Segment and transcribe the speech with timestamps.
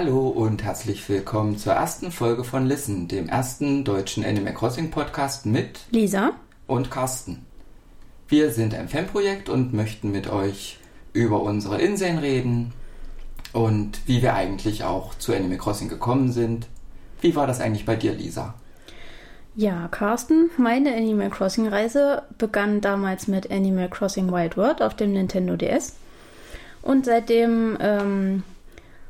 [0.00, 5.44] Hallo und herzlich willkommen zur ersten Folge von Listen, dem ersten deutschen Animal Crossing Podcast
[5.44, 6.34] mit Lisa
[6.68, 7.44] und Carsten.
[8.28, 10.78] Wir sind ein Fanprojekt und möchten mit euch
[11.14, 12.72] über unsere Inseln reden
[13.52, 16.68] und wie wir eigentlich auch zu Animal Crossing gekommen sind.
[17.20, 18.54] Wie war das eigentlich bei dir, Lisa?
[19.56, 25.12] Ja, Carsten, meine Animal Crossing Reise begann damals mit Animal Crossing Wild World auf dem
[25.12, 25.96] Nintendo DS.
[26.82, 28.44] Und seitdem ähm,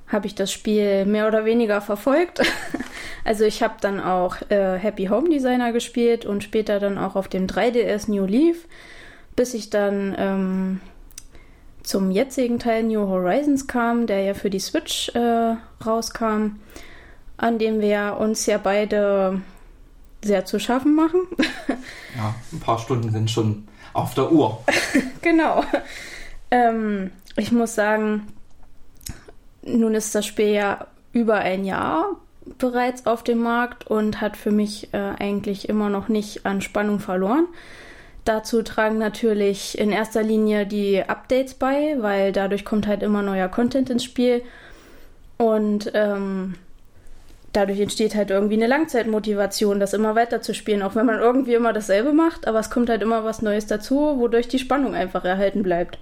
[0.08, 2.40] habe ich das Spiel mehr oder weniger verfolgt.
[3.24, 7.28] also ich habe dann auch äh, Happy Home Designer gespielt und später dann auch auf
[7.28, 8.66] dem 3DS New Leaf,
[9.36, 10.80] bis ich dann ähm,
[11.82, 16.56] zum jetzigen Teil New Horizons kam, der ja für die Switch äh, rauskam,
[17.36, 19.40] an dem wir uns ja beide
[20.24, 21.20] sehr zu schaffen machen.
[22.16, 24.62] ja, ein paar Stunden sind schon auf der Uhr.
[25.22, 25.64] genau.
[26.50, 28.26] Ähm, ich muss sagen,
[29.68, 32.16] nun ist das Spiel ja über ein Jahr
[32.58, 36.98] bereits auf dem Markt und hat für mich äh, eigentlich immer noch nicht an Spannung
[36.98, 37.46] verloren.
[38.24, 43.48] Dazu tragen natürlich in erster Linie die Updates bei, weil dadurch kommt halt immer neuer
[43.48, 44.42] Content ins Spiel
[45.38, 46.54] und ähm,
[47.52, 51.54] dadurch entsteht halt irgendwie eine Langzeitmotivation, das immer weiter zu spielen, auch wenn man irgendwie
[51.54, 55.24] immer dasselbe macht, aber es kommt halt immer was Neues dazu, wodurch die Spannung einfach
[55.24, 55.98] erhalten bleibt.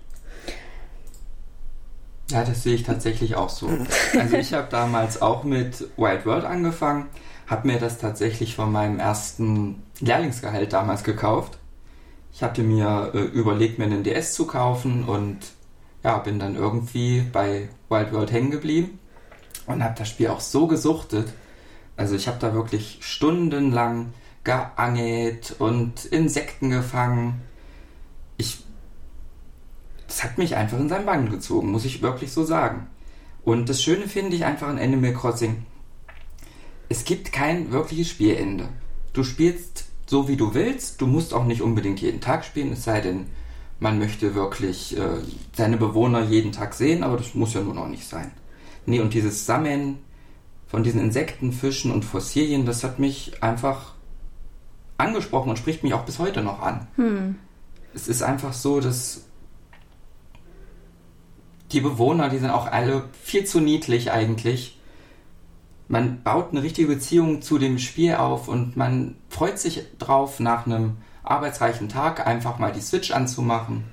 [2.30, 3.70] Ja, das sehe ich tatsächlich auch so.
[4.18, 7.06] Also ich habe damals auch mit Wild World angefangen,
[7.46, 11.58] habe mir das tatsächlich von meinem ersten Lehrlingsgehalt damals gekauft.
[12.32, 15.38] Ich hatte mir äh, überlegt, mir einen DS zu kaufen und
[16.02, 18.98] ja, bin dann irgendwie bei Wild World hängen geblieben
[19.66, 21.32] und habe das Spiel auch so gesuchtet.
[21.96, 24.12] Also ich habe da wirklich stundenlang
[24.44, 27.42] geangelt und Insekten gefangen.
[30.16, 32.86] Das hat mich einfach in seinen Bann gezogen, muss ich wirklich so sagen.
[33.44, 35.66] Und das Schöne finde ich einfach an Animal Crossing,
[36.88, 38.70] es gibt kein wirkliches Spielende.
[39.12, 41.02] Du spielst so, wie du willst.
[41.02, 43.26] Du musst auch nicht unbedingt jeden Tag spielen, es sei denn,
[43.78, 45.18] man möchte wirklich äh,
[45.52, 48.30] seine Bewohner jeden Tag sehen, aber das muss ja nun auch nicht sein.
[48.86, 49.98] Nee, und dieses Sammeln
[50.66, 53.92] von diesen Insekten, Fischen und Fossilien, das hat mich einfach
[54.96, 56.86] angesprochen und spricht mich auch bis heute noch an.
[56.96, 57.34] Hm.
[57.92, 59.25] Es ist einfach so, dass
[61.72, 64.78] die Bewohner, die sind auch alle viel zu niedlich eigentlich.
[65.88, 70.66] Man baut eine richtige Beziehung zu dem Spiel auf und man freut sich drauf, nach
[70.66, 73.84] einem arbeitsreichen Tag einfach mal die Switch anzumachen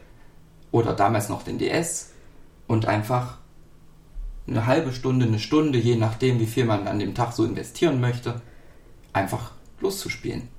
[0.72, 2.12] oder damals noch den DS
[2.68, 3.38] und einfach
[4.48, 8.02] eine halbe Stunde, eine Stunde, je nachdem, wie viel man an dem Tag so investieren
[8.02, 8.42] möchte,
[9.14, 10.50] einfach loszuspielen.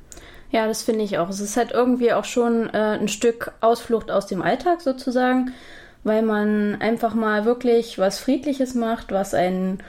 [0.50, 1.28] Ja, das finde ich auch.
[1.28, 5.52] Es ist halt irgendwie auch schon äh, ein Stück Ausflucht aus dem Alltag sozusagen
[6.04, 9.82] weil man einfach mal wirklich was Friedliches macht, was einen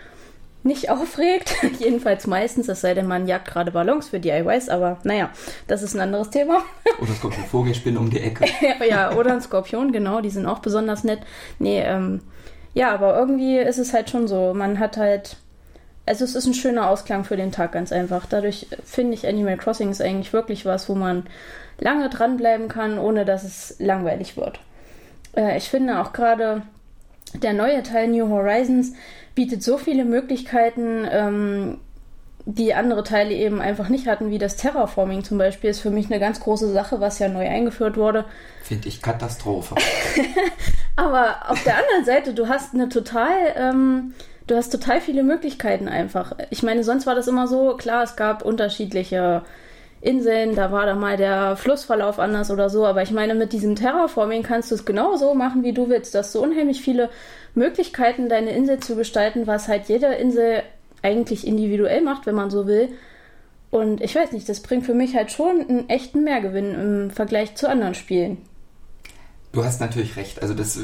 [0.63, 1.55] nicht aufregt.
[1.79, 5.29] Jedenfalls meistens, es sei denn, man jagt gerade Ballons für DIYs, aber naja,
[5.67, 6.63] das ist ein anderes Thema.
[6.99, 8.45] Oder es kommt ein Vogelspinne um die Ecke.
[8.89, 11.19] ja, oder ein Skorpion, genau, die sind auch besonders nett.
[11.59, 12.21] Nee, ähm,
[12.73, 14.53] ja, aber irgendwie ist es halt schon so.
[14.53, 15.37] Man hat halt.
[16.07, 18.27] Also es ist ein schöner Ausklang für den Tag, ganz einfach.
[18.27, 21.25] Dadurch finde ich Animal Crossing ist eigentlich wirklich was, wo man
[21.79, 24.59] lange dranbleiben kann, ohne dass es langweilig wird.
[25.35, 26.63] Äh, ich finde auch gerade
[27.33, 28.93] der neue Teil New Horizons
[29.33, 31.77] bietet so viele Möglichkeiten, ähm,
[32.45, 36.05] die andere Teile eben einfach nicht hatten, wie das Terraforming zum Beispiel, ist für mich
[36.05, 38.25] eine ganz große Sache, was ja neu eingeführt wurde.
[38.63, 39.75] Finde ich Katastrophe.
[40.95, 44.13] Aber auf der anderen Seite, du hast eine total, ähm,
[44.45, 46.33] du hast total viele Möglichkeiten einfach.
[46.51, 49.41] Ich meine, sonst war das immer so, klar, es gab unterschiedliche
[50.05, 52.85] Inseln, da war dann mal der Flussverlauf anders oder so.
[52.85, 56.13] Aber ich meine, mit diesem Terraforming kannst du es genau so machen, wie du willst.
[56.13, 57.09] Du hast so unheimlich viele
[57.55, 60.61] Möglichkeiten, deine Insel zu gestalten, was halt jede Insel
[61.01, 62.89] eigentlich individuell macht, wenn man so will.
[63.71, 67.55] Und ich weiß nicht, das bringt für mich halt schon einen echten Mehrgewinn im Vergleich
[67.55, 68.37] zu anderen Spielen.
[69.51, 70.41] Du hast natürlich recht.
[70.41, 70.79] Also das,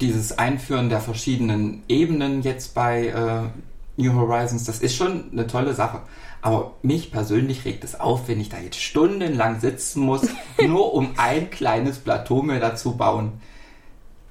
[0.00, 5.72] dieses Einführen der verschiedenen Ebenen jetzt bei äh, New Horizons, das ist schon eine tolle
[5.72, 6.02] Sache.
[6.42, 10.22] Aber mich persönlich regt es auf, wenn ich da jetzt stundenlang sitzen muss,
[10.66, 13.32] nur um ein kleines Plateau mehr dazu bauen.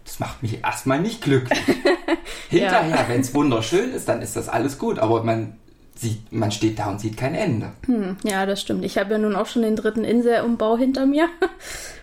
[0.06, 1.60] Das macht mich erstmal nicht glücklich.
[2.50, 3.06] Hinterher, ja.
[3.08, 4.98] wenn es wunderschön ist, dann ist das alles gut.
[4.98, 5.58] Aber man
[5.96, 7.74] sieht, man steht da und sieht kein Ende.
[7.86, 8.84] Hm, ja, das stimmt.
[8.84, 11.28] Ich habe ja nun auch schon den dritten Inselumbau hinter mir.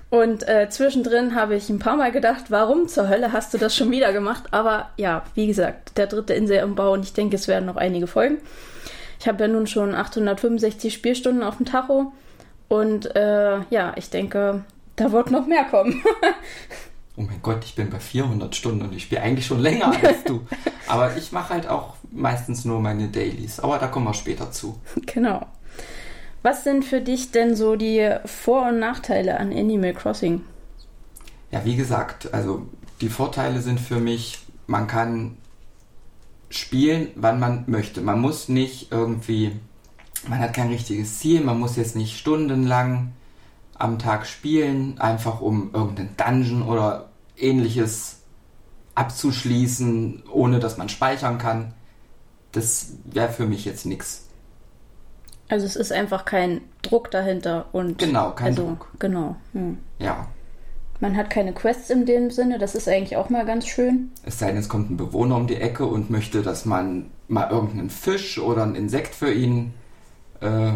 [0.08, 3.74] Und äh, zwischendrin habe ich ein paar Mal gedacht, warum zur Hölle hast du das
[3.74, 4.44] schon wieder gemacht?
[4.52, 8.38] Aber ja, wie gesagt, der dritte Inselumbau und ich denke, es werden noch einige folgen.
[9.18, 12.12] Ich habe ja nun schon 865 Spielstunden auf dem Tacho
[12.68, 14.64] und äh, ja, ich denke,
[14.96, 16.02] da wird noch mehr kommen.
[17.16, 20.24] oh mein Gott, ich bin bei 400 Stunden und ich spiele eigentlich schon länger als
[20.24, 20.46] du.
[20.88, 23.60] Aber ich mache halt auch meistens nur meine Dailies.
[23.60, 24.78] Aber da kommen wir später zu.
[25.06, 25.46] Genau.
[26.42, 30.42] Was sind für dich denn so die Vor- und Nachteile an Animal Crossing?
[31.50, 32.66] Ja, wie gesagt, also
[33.00, 35.36] die Vorteile sind für mich, man kann
[36.48, 38.00] spielen, wann man möchte.
[38.00, 39.52] Man muss nicht irgendwie,
[40.28, 43.12] man hat kein richtiges Ziel, man muss jetzt nicht stundenlang
[43.74, 48.22] am Tag spielen, einfach um irgendeinen Dungeon oder ähnliches
[48.94, 51.74] abzuschließen, ohne dass man speichern kann.
[52.52, 54.26] Das wäre für mich jetzt nichts.
[55.48, 58.88] Also es ist einfach kein Druck dahinter und genau kein also, Druck.
[58.98, 59.36] Genau.
[59.52, 59.78] Hm.
[59.98, 60.28] Ja.
[61.00, 64.10] Man hat keine Quests in dem Sinne, das ist eigentlich auch mal ganz schön.
[64.24, 67.50] Es sei denn, es kommt ein Bewohner um die Ecke und möchte, dass man mal
[67.50, 69.74] irgendeinen Fisch oder ein Insekt für ihn
[70.40, 70.72] äh,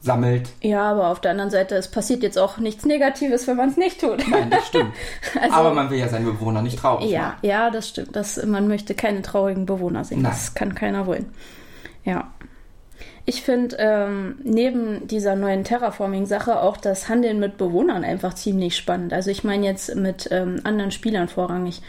[0.00, 0.50] sammelt.
[0.62, 3.76] Ja, aber auf der anderen Seite, es passiert jetzt auch nichts Negatives, wenn man es
[3.76, 4.24] nicht tut.
[4.30, 4.92] Nein, das stimmt.
[5.40, 7.38] Also- aber man will ja seinen Bewohner nicht traurig Ja, machen.
[7.42, 8.16] ja, das stimmt.
[8.16, 10.22] Das, man möchte keine traurigen Bewohner sehen.
[10.22, 10.32] Nein.
[10.32, 11.26] Das kann keiner wollen.
[12.04, 12.32] Ja.
[13.30, 19.12] Ich finde ähm, neben dieser neuen Terraforming-Sache auch das Handeln mit Bewohnern einfach ziemlich spannend.
[19.12, 21.80] Also ich meine jetzt mit ähm, anderen Spielern vorrangig.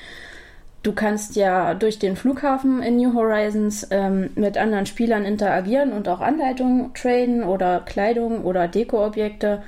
[0.84, 6.08] Du kannst ja durch den Flughafen in New Horizons ähm, mit anderen Spielern interagieren und
[6.08, 9.64] auch Anleitungen traden oder Kleidung oder Dekoobjekte.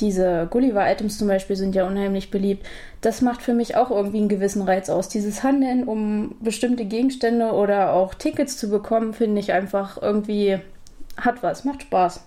[0.00, 2.66] Diese Gulliver-Items zum Beispiel sind ja unheimlich beliebt.
[3.00, 5.08] Das macht für mich auch irgendwie einen gewissen Reiz aus.
[5.08, 10.60] Dieses Handeln, um bestimmte Gegenstände oder auch Tickets zu bekommen, finde ich einfach irgendwie
[11.16, 12.24] hat was, macht Spaß.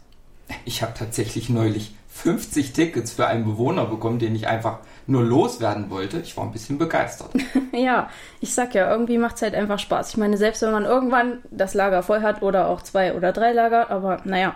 [0.66, 5.89] Ich habe tatsächlich neulich 50 Tickets für einen Bewohner bekommen, den ich einfach nur loswerden
[5.89, 6.19] wollte.
[6.19, 7.31] Ich war ein bisschen begeistert.
[7.74, 10.10] Ja, ich sag ja, irgendwie macht es halt einfach Spaß.
[10.10, 13.51] Ich meine, selbst wenn man irgendwann das Lager voll hat oder auch zwei oder drei
[13.51, 14.56] Lager, aber naja,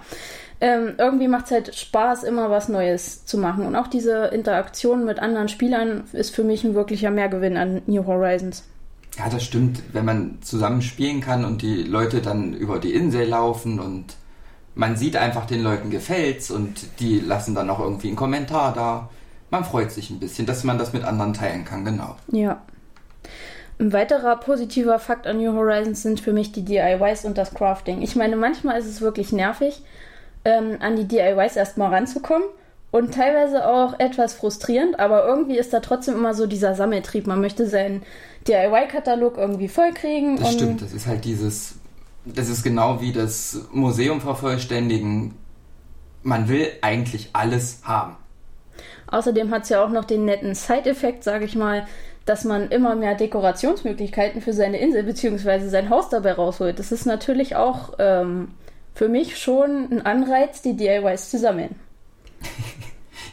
[0.59, 3.67] ähm, irgendwie macht es halt Spaß, immer was Neues zu machen.
[3.67, 8.07] Und auch diese Interaktion mit anderen Spielern ist für mich ein wirklicher Mehrgewinn an New
[8.07, 8.63] Horizons.
[9.19, 13.27] Ja, das stimmt, wenn man zusammen spielen kann und die Leute dann über die Insel
[13.27, 14.15] laufen und
[14.75, 19.09] man sieht einfach, den Leuten gefällt's und die lassen dann auch irgendwie einen Kommentar da.
[19.49, 22.15] Man freut sich ein bisschen, dass man das mit anderen teilen kann, genau.
[22.31, 22.61] Ja.
[23.79, 28.01] Ein weiterer positiver Fakt an New Horizons sind für mich die DIYs und das Crafting.
[28.01, 29.81] Ich meine, manchmal ist es wirklich nervig,
[30.45, 32.47] ähm, an die DIYs erstmal ranzukommen
[32.91, 37.25] und teilweise auch etwas frustrierend, aber irgendwie ist da trotzdem immer so dieser Sammeltrieb.
[37.25, 38.03] Man möchte seinen
[38.47, 40.37] DIY-Katalog irgendwie vollkriegen.
[40.37, 41.75] Das stimmt, das ist halt dieses,
[42.25, 45.35] das ist genau wie das Museum vervollständigen.
[46.23, 48.15] Man will eigentlich alles haben.
[49.07, 51.85] Außerdem hat es ja auch noch den netten Side-Effekt, sage ich mal,
[52.25, 55.67] dass man immer mehr Dekorationsmöglichkeiten für seine Insel bzw.
[55.67, 56.79] sein Haus dabei rausholt.
[56.79, 58.49] Das ist natürlich auch ähm,
[58.93, 61.75] für mich schon ein Anreiz, die DIYs zu sammeln.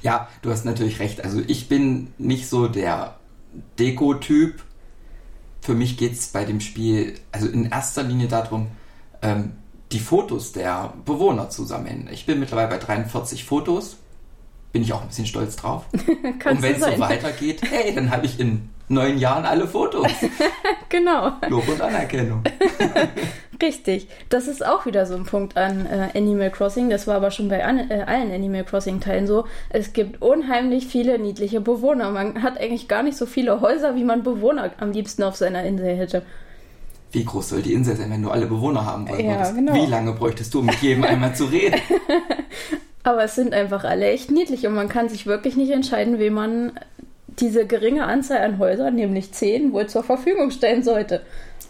[0.00, 1.24] Ja, du hast natürlich recht.
[1.24, 3.16] Also ich bin nicht so der
[3.78, 4.62] Deko-Typ.
[5.60, 8.68] Für mich geht es bei dem Spiel also in erster Linie darum,
[9.22, 9.52] ähm,
[9.92, 12.08] die Fotos der Bewohner zu sammeln.
[12.12, 13.96] Ich bin mittlerweile bei 43 Fotos.
[14.72, 15.86] Bin ich auch ein bisschen stolz drauf.
[15.92, 20.10] Und wenn es so weitergeht, hey, dann habe ich in neun Jahren alle Fotos.
[20.90, 22.42] Genau, Lob und Anerkennung.
[23.62, 24.08] richtig.
[24.30, 26.88] Das ist auch wieder so ein Punkt an äh, Animal Crossing.
[26.88, 29.44] Das war aber schon bei an, äh, allen Animal Crossing-Teilen so.
[29.68, 32.10] Es gibt unheimlich viele niedliche Bewohner.
[32.10, 35.62] Man hat eigentlich gar nicht so viele Häuser, wie man Bewohner am liebsten auf seiner
[35.64, 36.22] Insel hätte.
[37.10, 39.54] Wie groß soll die Insel sein, wenn du alle Bewohner haben wollen Ja, würdest?
[39.54, 39.74] genau.
[39.74, 41.80] Wie lange bräuchtest du, um mit jedem einmal zu reden?
[43.02, 46.34] Aber es sind einfach alle echt niedlich und man kann sich wirklich nicht entscheiden, wem
[46.34, 46.72] man
[47.26, 51.22] diese geringe Anzahl an Häusern, nämlich zehn, wohl zur Verfügung stellen sollte.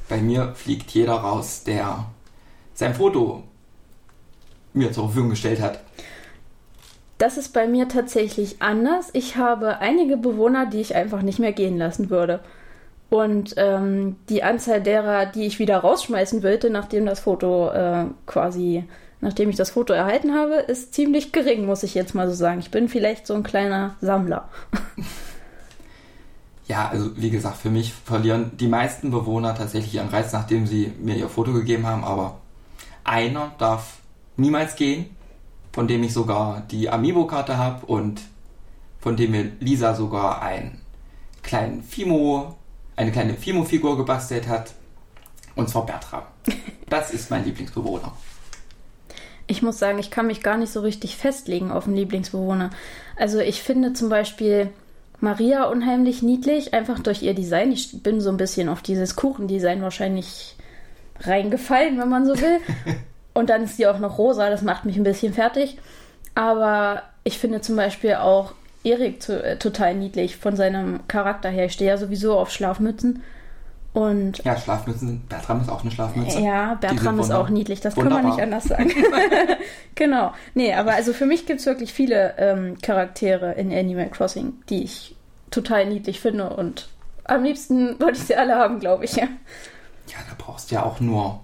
[0.08, 2.06] Bei mir fliegt jeder raus, der
[2.74, 3.44] sein Foto
[4.72, 5.80] mir zur Verfügung gestellt hat.
[7.18, 9.10] Das ist bei mir tatsächlich anders.
[9.12, 12.40] Ich habe einige Bewohner, die ich einfach nicht mehr gehen lassen würde.
[13.10, 18.84] Und ähm, die Anzahl derer, die ich wieder rausschmeißen wollte, nachdem das Foto äh, quasi,
[19.20, 22.60] nachdem ich das Foto erhalten habe, ist ziemlich gering, muss ich jetzt mal so sagen.
[22.60, 24.48] Ich bin vielleicht so ein kleiner Sammler.
[26.68, 30.92] Ja, also wie gesagt, für mich verlieren die meisten Bewohner tatsächlich ihren Reiz, nachdem sie
[31.00, 32.40] mir ihr Foto gegeben haben, aber
[33.04, 34.00] einer darf
[34.36, 35.06] niemals gehen,
[35.72, 38.20] von dem ich sogar die Amiibo-Karte habe und
[39.00, 40.82] von dem mir Lisa sogar einen
[41.42, 42.56] kleinen Fimo,
[42.98, 44.72] eine kleine Fimo-Figur gebastelt hat,
[45.54, 46.24] und zwar Bertram.
[46.90, 48.16] Das ist mein Lieblingsbewohner.
[49.46, 52.70] Ich muss sagen, ich kann mich gar nicht so richtig festlegen auf einen Lieblingsbewohner.
[53.14, 54.70] Also ich finde zum Beispiel
[55.20, 57.72] Maria unheimlich niedlich, einfach durch ihr Design.
[57.72, 60.56] Ich bin so ein bisschen auf dieses Kuchendesign wahrscheinlich
[61.20, 62.58] reingefallen, wenn man so will.
[63.34, 65.76] Und dann ist sie auch noch rosa, das macht mich ein bisschen fertig.
[66.34, 71.66] Aber ich finde zum Beispiel auch Erik zu, äh, total niedlich von seinem Charakter her.
[71.66, 73.22] Ich stehe ja sowieso auf Schlafmützen.
[73.92, 76.40] Und ja, Schlafmützen, Bertram ist auch eine Schlafmütze.
[76.40, 78.18] Ja, Bertram ist auch niedlich, das wunderbar.
[78.18, 78.92] kann man nicht anders sagen.
[79.94, 80.32] genau.
[80.54, 84.84] Nee, aber also für mich gibt es wirklich viele ähm, Charaktere in Animal Crossing, die
[84.84, 85.16] ich
[85.50, 86.88] total niedlich finde und
[87.24, 89.16] am liebsten wollte ich sie alle haben, glaube ich.
[89.16, 91.40] Ja, ja da brauchst du ja auch nur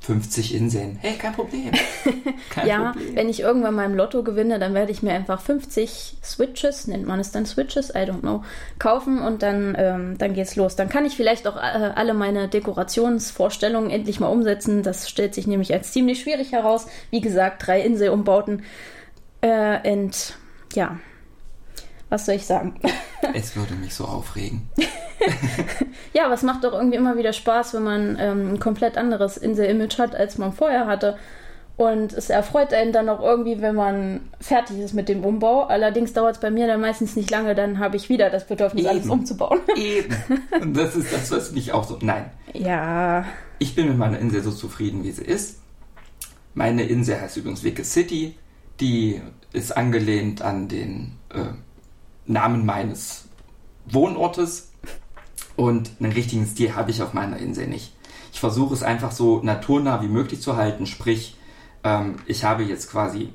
[0.00, 0.98] 50 Inseln.
[1.00, 1.72] Hey, kein Problem.
[2.50, 3.16] Kein ja, Problem.
[3.16, 7.06] wenn ich irgendwann mal im Lotto gewinne, dann werde ich mir einfach 50 Switches, nennt
[7.06, 8.44] man es dann Switches, I don't know,
[8.78, 10.76] kaufen und dann, ähm, dann geht's los.
[10.76, 11.60] Dann kann ich vielleicht auch äh,
[11.94, 14.82] alle meine Dekorationsvorstellungen endlich mal umsetzen.
[14.82, 16.86] Das stellt sich nämlich als ziemlich schwierig heraus.
[17.10, 18.62] Wie gesagt, drei Inselumbauten.
[19.40, 20.36] Äh, und
[20.74, 20.98] ja,
[22.08, 22.74] was soll ich sagen?
[23.34, 24.68] es würde mich so aufregen.
[26.12, 29.36] ja, aber es macht doch irgendwie immer wieder Spaß, wenn man ähm, ein komplett anderes
[29.36, 31.18] Insel-Image hat, als man vorher hatte.
[31.78, 35.62] Und es erfreut einen dann auch irgendwie, wenn man fertig ist mit dem Umbau.
[35.62, 38.82] Allerdings dauert es bei mir dann meistens nicht lange, dann habe ich wieder das Bedürfnis,
[38.82, 38.90] Eben.
[38.90, 39.60] alles umzubauen.
[39.76, 40.12] Eben.
[40.60, 41.96] Und das ist das, was mich auch so.
[42.00, 42.30] Nein.
[42.52, 43.24] Ja.
[43.60, 45.60] Ich bin mit meiner Insel so zufrieden, wie sie ist.
[46.52, 48.34] Meine Insel heißt übrigens Wicked City.
[48.80, 49.20] Die
[49.52, 51.44] ist angelehnt an den äh,
[52.28, 53.24] Namen meines
[53.86, 54.70] Wohnortes
[55.56, 57.92] und einen richtigen Stil habe ich auf meiner Insel nicht.
[58.32, 61.36] Ich versuche es einfach so naturnah wie möglich zu halten, sprich,
[61.82, 63.32] ähm, ich habe jetzt quasi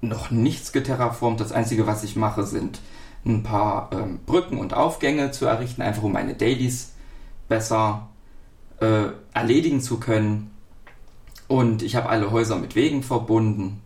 [0.00, 1.40] noch nichts geterraformt.
[1.40, 2.80] Das Einzige, was ich mache, sind
[3.24, 6.94] ein paar ähm, Brücken und Aufgänge zu errichten, einfach um meine Dailies
[7.48, 8.08] besser
[8.80, 10.50] äh, erledigen zu können.
[11.48, 13.82] Und ich habe alle Häuser mit Wegen verbunden.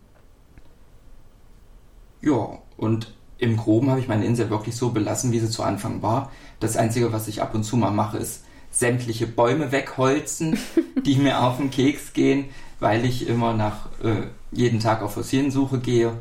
[2.21, 6.03] Ja, und im Groben habe ich meine Insel wirklich so belassen, wie sie zu Anfang
[6.03, 6.31] war.
[6.59, 10.57] Das Einzige, was ich ab und zu mal mache, ist sämtliche Bäume wegholzen,
[11.05, 12.45] die mir auf den Keks gehen,
[12.79, 16.13] weil ich immer nach äh, jeden Tag auf Fossilensuche gehe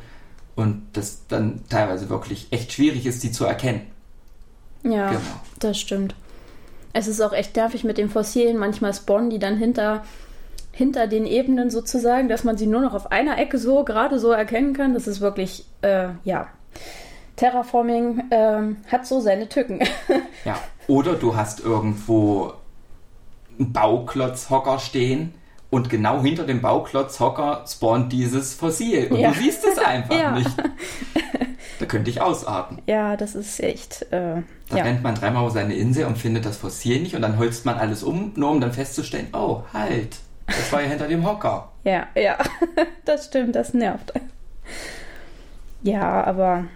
[0.57, 3.83] und das dann teilweise wirklich echt schwierig ist, die zu erkennen.
[4.83, 5.21] Ja, genau.
[5.59, 6.15] das stimmt.
[6.95, 8.57] Es ist auch echt nervig mit den Fossilien.
[8.57, 10.05] Manchmal spawnen die dann hinter,
[10.73, 14.33] hinter den Ebenen sozusagen, dass man sie nur noch auf einer Ecke so gerade so
[14.33, 14.95] erkennen kann.
[14.95, 16.49] Das ist wirklich, äh, ja,
[17.41, 19.81] Terraforming ähm, hat so seine Tücken.
[20.45, 22.53] ja, oder du hast irgendwo
[23.59, 25.33] einen Bauklotzhocker stehen
[25.71, 29.31] und genau hinter dem Bauklotzhocker spawnt dieses Fossil und ja.
[29.31, 30.33] du siehst es einfach ja.
[30.33, 30.51] nicht.
[31.79, 32.83] Da könnte ich ausarten.
[32.85, 34.03] Ja, das ist echt.
[34.13, 34.85] Äh, da ja.
[34.85, 37.79] rennt man dreimal auf seine Insel und findet das Fossil nicht und dann holzt man
[37.79, 41.73] alles um, nur um dann festzustellen, oh, halt, das war ja hinter dem Hocker.
[41.85, 42.37] Ja, ja,
[43.07, 44.13] das stimmt, das nervt.
[45.83, 46.67] Ja, aber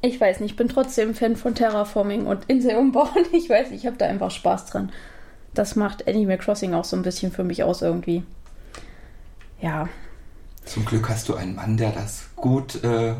[0.00, 3.08] ich weiß nicht, ich bin trotzdem Fan von Terraforming und Insel umbauen.
[3.32, 4.92] Ich weiß, ich habe da einfach Spaß dran.
[5.54, 8.22] Das macht Animal Crossing auch so ein bisschen für mich aus irgendwie.
[9.60, 9.88] Ja.
[10.64, 13.14] Zum Glück hast du einen Mann, der das gut, äh,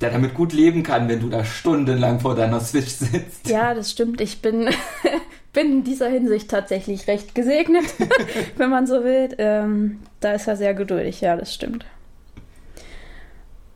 [0.00, 3.48] der damit gut leben kann, wenn du da stundenlang vor deiner Switch sitzt.
[3.48, 4.20] Ja, das stimmt.
[4.20, 4.68] Ich bin,
[5.52, 7.86] bin in dieser Hinsicht tatsächlich recht gesegnet,
[8.56, 9.34] wenn man so will.
[9.38, 11.86] Ähm, da ist er sehr geduldig, ja, das stimmt.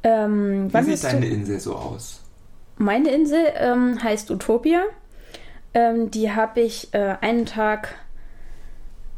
[0.04, 2.20] Ähm, Wie sieht deine Insel so aus?
[2.76, 4.82] Meine Insel ähm, heißt Utopia.
[5.72, 7.96] Ähm, die habe ich äh, einen Tag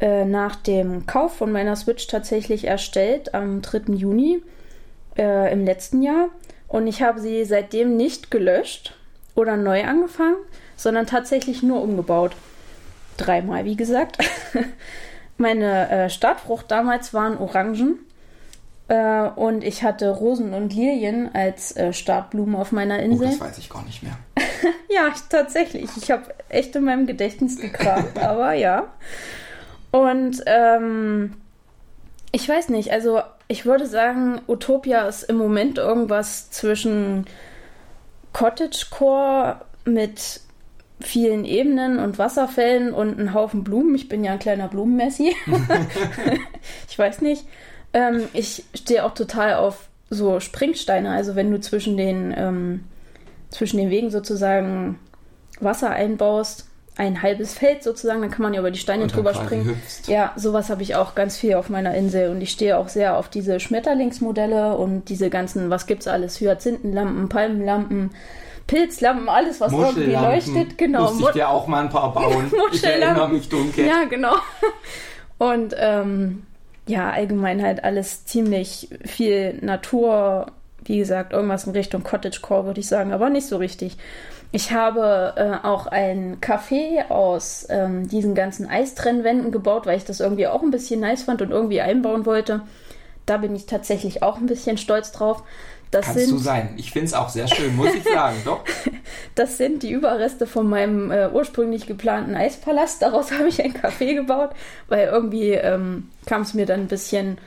[0.01, 3.95] äh, nach dem Kauf von meiner Switch tatsächlich erstellt, am 3.
[3.95, 4.43] Juni
[5.19, 6.29] äh, im letzten Jahr.
[6.69, 8.95] Und ich habe sie seitdem nicht gelöscht
[9.35, 10.37] oder neu angefangen,
[10.77, 12.33] sondern tatsächlich nur umgebaut.
[13.17, 14.19] Dreimal, wie gesagt.
[15.39, 17.99] Meine äh, Startfrucht damals waren Orangen.
[18.89, 23.27] Äh, und ich hatte Rosen und Lilien als äh, Startblumen auf meiner Insel.
[23.27, 24.17] Oh, das weiß ich gar nicht mehr.
[24.89, 25.91] ja, tatsächlich.
[25.97, 28.93] Ich habe echt in meinem Gedächtnis gekramt, aber ja.
[29.91, 31.35] Und ähm,
[32.31, 37.27] ich weiß nicht, also ich würde sagen, Utopia ist im Moment irgendwas zwischen
[38.33, 40.41] Cottagecore mit
[41.01, 43.95] vielen Ebenen und Wasserfällen und einen Haufen Blumen.
[43.95, 45.35] Ich bin ja ein kleiner Blumenmessi.
[46.89, 47.45] ich weiß nicht.
[47.97, 52.85] Ähm, ich stehe auch total auf so Springsteine, also wenn du zwischen den, ähm,
[53.49, 54.99] zwischen den Wegen sozusagen
[55.61, 56.67] Wasser einbaust,
[56.99, 59.65] ein halbes Feld sozusagen, dann kann man ja über die Steine drüber springen.
[59.65, 60.09] Hüpfst.
[60.09, 63.17] Ja, sowas habe ich auch ganz viel auf meiner Insel und ich stehe auch sehr
[63.17, 68.11] auf diese Schmetterlingsmodelle und diese ganzen, was gibt's alles, Hyazinthenlampen, Palmenlampen,
[68.67, 71.13] Pilzlampen, alles was irgendwie leuchtet, genau.
[71.13, 72.53] Muss ich dir auch mal ein paar bauen.
[72.73, 73.87] ich erinnere mich dunkel.
[73.87, 74.37] Ja, genau.
[75.39, 76.43] Und ähm,
[76.87, 80.47] ja, allgemein halt alles ziemlich viel Natur.
[80.85, 83.97] Wie gesagt, irgendwas in Richtung Cottagecore würde ich sagen, aber nicht so richtig.
[84.53, 90.21] Ich habe äh, auch ein Café aus ähm, diesen ganzen Eistrennwänden gebaut, weil ich das
[90.21, 92.63] irgendwie auch ein bisschen nice fand und irgendwie einbauen wollte.
[93.27, 95.43] Da bin ich tatsächlich auch ein bisschen stolz drauf.
[95.91, 96.75] Das Kannst sind, du sein.
[96.77, 98.65] Ich finde es auch sehr schön, muss ich sagen, doch.
[99.35, 103.03] Das sind die Überreste von meinem äh, ursprünglich geplanten Eispalast.
[103.03, 104.51] Daraus habe ich ein Café gebaut,
[104.89, 107.39] weil irgendwie ähm, kam es mir dann ein bisschen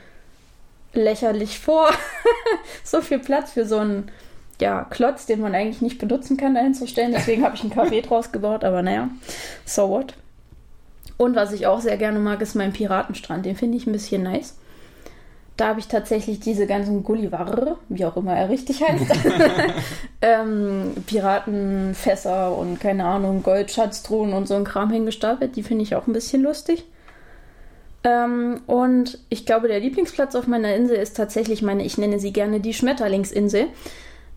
[0.92, 1.90] lächerlich vor,
[2.84, 4.10] so viel Platz für so einen
[4.60, 7.12] ja, Klotz, den man eigentlich nicht benutzen kann, dahin zu stellen.
[7.12, 9.08] Deswegen habe ich ein Café draus gebaut, aber naja,
[9.64, 10.14] so what.
[11.16, 13.44] Und was ich auch sehr gerne mag, ist mein Piratenstrand.
[13.44, 14.56] Den finde ich ein bisschen nice.
[15.60, 19.04] Da habe ich tatsächlich diese ganzen Gulliver, wie auch immer er richtig heißt,
[20.22, 25.56] ähm, Piratenfässer und keine Ahnung, Goldschatztruhen und so ein Kram hingestapelt.
[25.56, 26.86] Die finde ich auch ein bisschen lustig.
[28.04, 32.32] Ähm, und ich glaube, der Lieblingsplatz auf meiner Insel ist tatsächlich meine, ich nenne sie
[32.32, 33.66] gerne die Schmetterlingsinsel.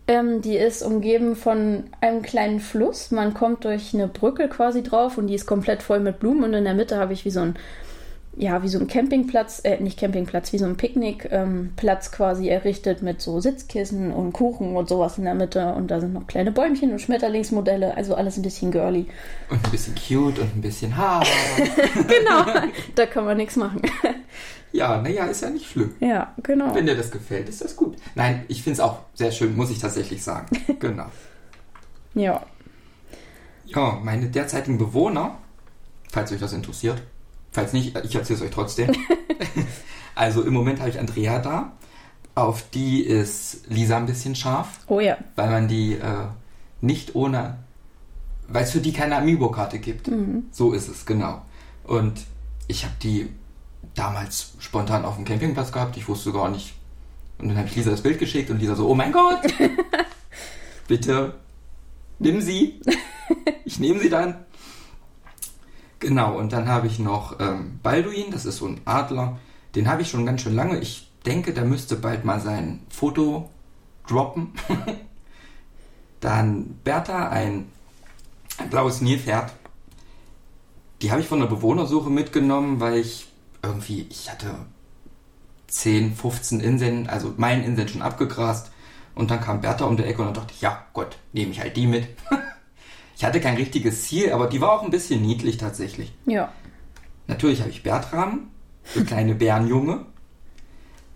[0.06, 3.12] Ähm, die ist umgeben von einem kleinen Fluss.
[3.12, 6.44] Man kommt durch eine Brücke quasi drauf und die ist komplett voll mit Blumen.
[6.44, 7.56] Und in der Mitte habe ich wie so ein,
[8.36, 13.02] ja, wie so ein Campingplatz, äh, nicht Campingplatz, wie so ein Picknickplatz ähm, quasi errichtet
[13.02, 15.74] mit so Sitzkissen und Kuchen und sowas in der Mitte.
[15.74, 19.06] Und da sind noch kleine Bäumchen und Schmetterlingsmodelle, also alles ein bisschen girly.
[19.50, 21.24] Und ein bisschen cute und ein bisschen Haar.
[21.94, 23.82] genau, da kann man nichts machen.
[24.74, 25.94] Ja, naja, ist ja nicht schlimm.
[26.00, 26.74] Ja, genau.
[26.74, 27.96] Wenn dir das gefällt, ist das gut.
[28.16, 30.48] Nein, ich finde es auch sehr schön, muss ich tatsächlich sagen.
[30.80, 31.06] genau.
[32.14, 32.44] Ja.
[33.66, 35.38] Ja, meine derzeitigen Bewohner,
[36.10, 37.00] falls euch das interessiert,
[37.54, 38.92] falls nicht, ich erzähle es euch trotzdem.
[40.14, 41.72] also im Moment habe ich Andrea da.
[42.34, 44.80] Auf die ist Lisa ein bisschen scharf.
[44.88, 45.16] Oh ja.
[45.36, 46.26] Weil man die äh,
[46.80, 47.58] nicht ohne,
[48.48, 50.08] weil es für die keine Amiibo-Karte gibt.
[50.08, 50.46] Mhm.
[50.50, 51.42] So ist es, genau.
[51.84, 52.24] Und
[52.66, 53.30] ich habe die
[53.94, 55.96] damals spontan auf dem Campingplatz gehabt.
[55.96, 56.74] Ich wusste gar nicht.
[57.38, 59.40] Und dann habe ich Lisa das Bild geschickt und Lisa so, oh mein Gott,
[60.88, 61.34] bitte
[62.18, 62.80] nimm sie.
[63.66, 64.44] Ich nehme sie dann.
[66.04, 69.38] Genau, und dann habe ich noch ähm, Balduin, das ist so ein Adler.
[69.74, 70.78] Den habe ich schon ganz schön lange.
[70.78, 73.48] Ich denke, der müsste bald mal sein Foto
[74.06, 74.52] droppen.
[76.20, 77.70] dann Bertha, ein,
[78.58, 79.54] ein blaues Nilpferd.
[81.00, 83.26] Die habe ich von der Bewohnersuche mitgenommen, weil ich
[83.62, 84.54] irgendwie, ich hatte
[85.68, 88.72] 10, 15 Inseln, also meinen Inseln schon abgegrast.
[89.14, 91.60] Und dann kam Bertha um die Ecke und dann dachte ich, ja Gott, nehme ich
[91.60, 92.08] halt die mit.
[93.16, 96.12] ich hatte kein richtiges Ziel, aber die war auch ein bisschen niedlich tatsächlich.
[96.26, 96.52] Ja.
[97.26, 98.48] Natürlich habe ich Bertram,
[98.94, 100.06] der kleine Bärenjunge.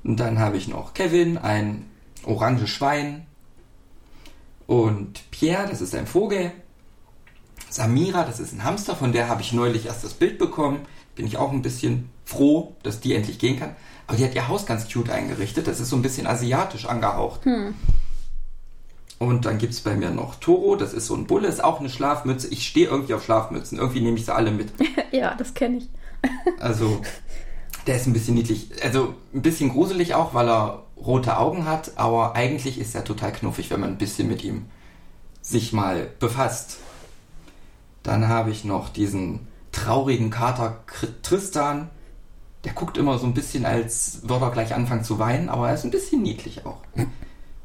[0.04, 1.86] Und dann habe ich noch Kevin, ein
[2.24, 3.26] orange Schwein.
[4.66, 6.52] Und Pierre, das ist ein Vogel.
[7.68, 10.80] Samira, das ist ein Hamster, von der habe ich neulich erst das Bild bekommen.
[11.16, 13.74] Bin ich auch ein bisschen froh, dass die endlich gehen kann.
[14.06, 15.66] Aber die hat ihr Haus ganz cute eingerichtet.
[15.66, 17.44] Das ist so ein bisschen asiatisch angehaucht.
[17.44, 17.74] Hm.
[19.18, 21.80] Und dann gibt es bei mir noch Toro, das ist so ein Bulle, ist auch
[21.80, 22.48] eine Schlafmütze.
[22.48, 23.78] Ich stehe irgendwie auf Schlafmützen.
[23.78, 24.72] Irgendwie nehme ich sie alle mit.
[25.10, 25.88] ja, das kenne ich.
[26.60, 27.00] also,
[27.86, 28.70] der ist ein bisschen niedlich.
[28.82, 31.92] Also, ein bisschen gruselig auch, weil er rote Augen hat.
[31.96, 34.66] Aber eigentlich ist er total knuffig, wenn man ein bisschen mit ihm
[35.42, 36.78] sich mal befasst.
[38.04, 40.84] Dann habe ich noch diesen traurigen Kater
[41.22, 41.90] Tristan.
[42.64, 45.74] Der guckt immer so ein bisschen, als würde er gleich anfangen zu weinen, aber er
[45.74, 46.78] ist ein bisschen niedlich auch.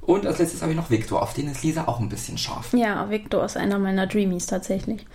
[0.06, 2.74] Und als letztes habe ich noch Victor, auf den ist Lisa auch ein bisschen scharf.
[2.74, 5.06] Ja, Victor ist einer meiner Dreamies tatsächlich.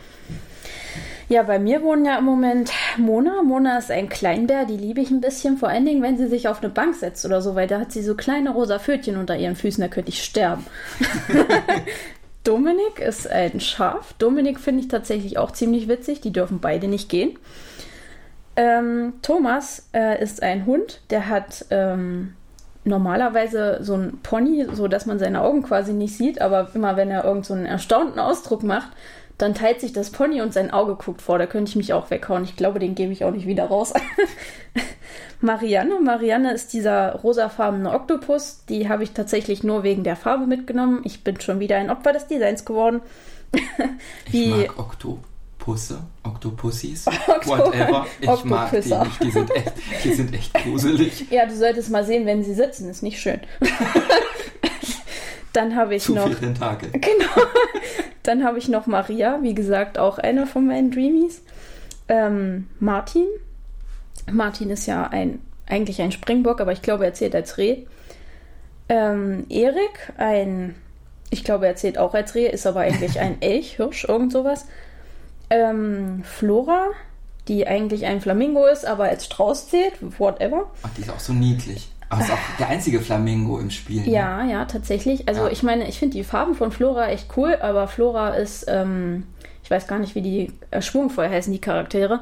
[1.28, 3.42] Ja, bei mir wohnen ja im Moment Mona.
[3.42, 6.48] Mona ist ein Kleinbär, die liebe ich ein bisschen, vor allen Dingen, wenn sie sich
[6.48, 9.36] auf eine Bank setzt oder so, weil da hat sie so kleine rosa Pfötchen unter
[9.36, 10.64] ihren Füßen, da könnte ich sterben.
[12.44, 14.14] Dominik ist ein Schaf.
[14.18, 17.38] Dominik finde ich tatsächlich auch ziemlich witzig, die dürfen beide nicht gehen.
[18.56, 22.32] Ähm, Thomas äh, ist ein Hund, der hat ähm,
[22.88, 27.10] normalerweise so ein Pony, so dass man seine Augen quasi nicht sieht, aber immer wenn
[27.10, 28.90] er irgend so einen erstaunten Ausdruck macht,
[29.38, 31.38] dann teilt sich das Pony und sein Auge guckt vor.
[31.38, 32.42] Da könnte ich mich auch weghauen.
[32.42, 33.94] Ich glaube, den gebe ich auch nicht wieder raus.
[35.40, 36.00] Marianne.
[36.00, 38.64] Marianne ist dieser rosafarbene Oktopus.
[38.68, 41.02] Die habe ich tatsächlich nur wegen der Farbe mitgenommen.
[41.04, 43.00] Ich bin schon wieder ein Opfer des Designs geworden.
[44.30, 44.78] Wie ich mag
[45.68, 47.06] Oktopusse, Oktopussis,
[47.44, 48.06] whatever.
[48.20, 49.22] Ich mag die nicht.
[49.22, 51.26] Die sind, echt, die sind echt gruselig.
[51.30, 52.88] Ja, du solltest mal sehen, wenn sie sitzen.
[52.88, 53.40] Ist nicht schön.
[55.52, 56.32] Dann habe ich Zu noch.
[56.32, 56.88] Viele Tage.
[56.92, 57.46] Genau.
[58.22, 61.42] Dann habe ich noch Maria, wie gesagt, auch einer von meinen Dreamies.
[62.08, 63.26] Ähm, Martin.
[64.30, 67.84] Martin ist ja ein, eigentlich ein Springbock, aber ich glaube, er zählt als Reh.
[68.88, 70.76] Ähm, Erik, ein,
[71.28, 74.64] ich glaube, er zählt auch als Reh, ist aber eigentlich ein Elch, Hirsch, irgend sowas.
[75.50, 76.88] Ähm, Flora,
[77.48, 80.66] die eigentlich ein Flamingo ist, aber als Strauß zählt, whatever.
[80.82, 81.88] Ach, die ist auch so niedlich.
[82.10, 84.02] Aber ist auch der einzige Flamingo im Spiel.
[84.02, 84.10] Ne?
[84.10, 85.28] Ja, ja, tatsächlich.
[85.28, 85.50] Also ja.
[85.50, 89.24] ich meine, ich finde die Farben von Flora echt cool, aber Flora ist, ähm,
[89.62, 92.20] ich weiß gar nicht, wie die äh, schwungvoll heißen, die Charaktere.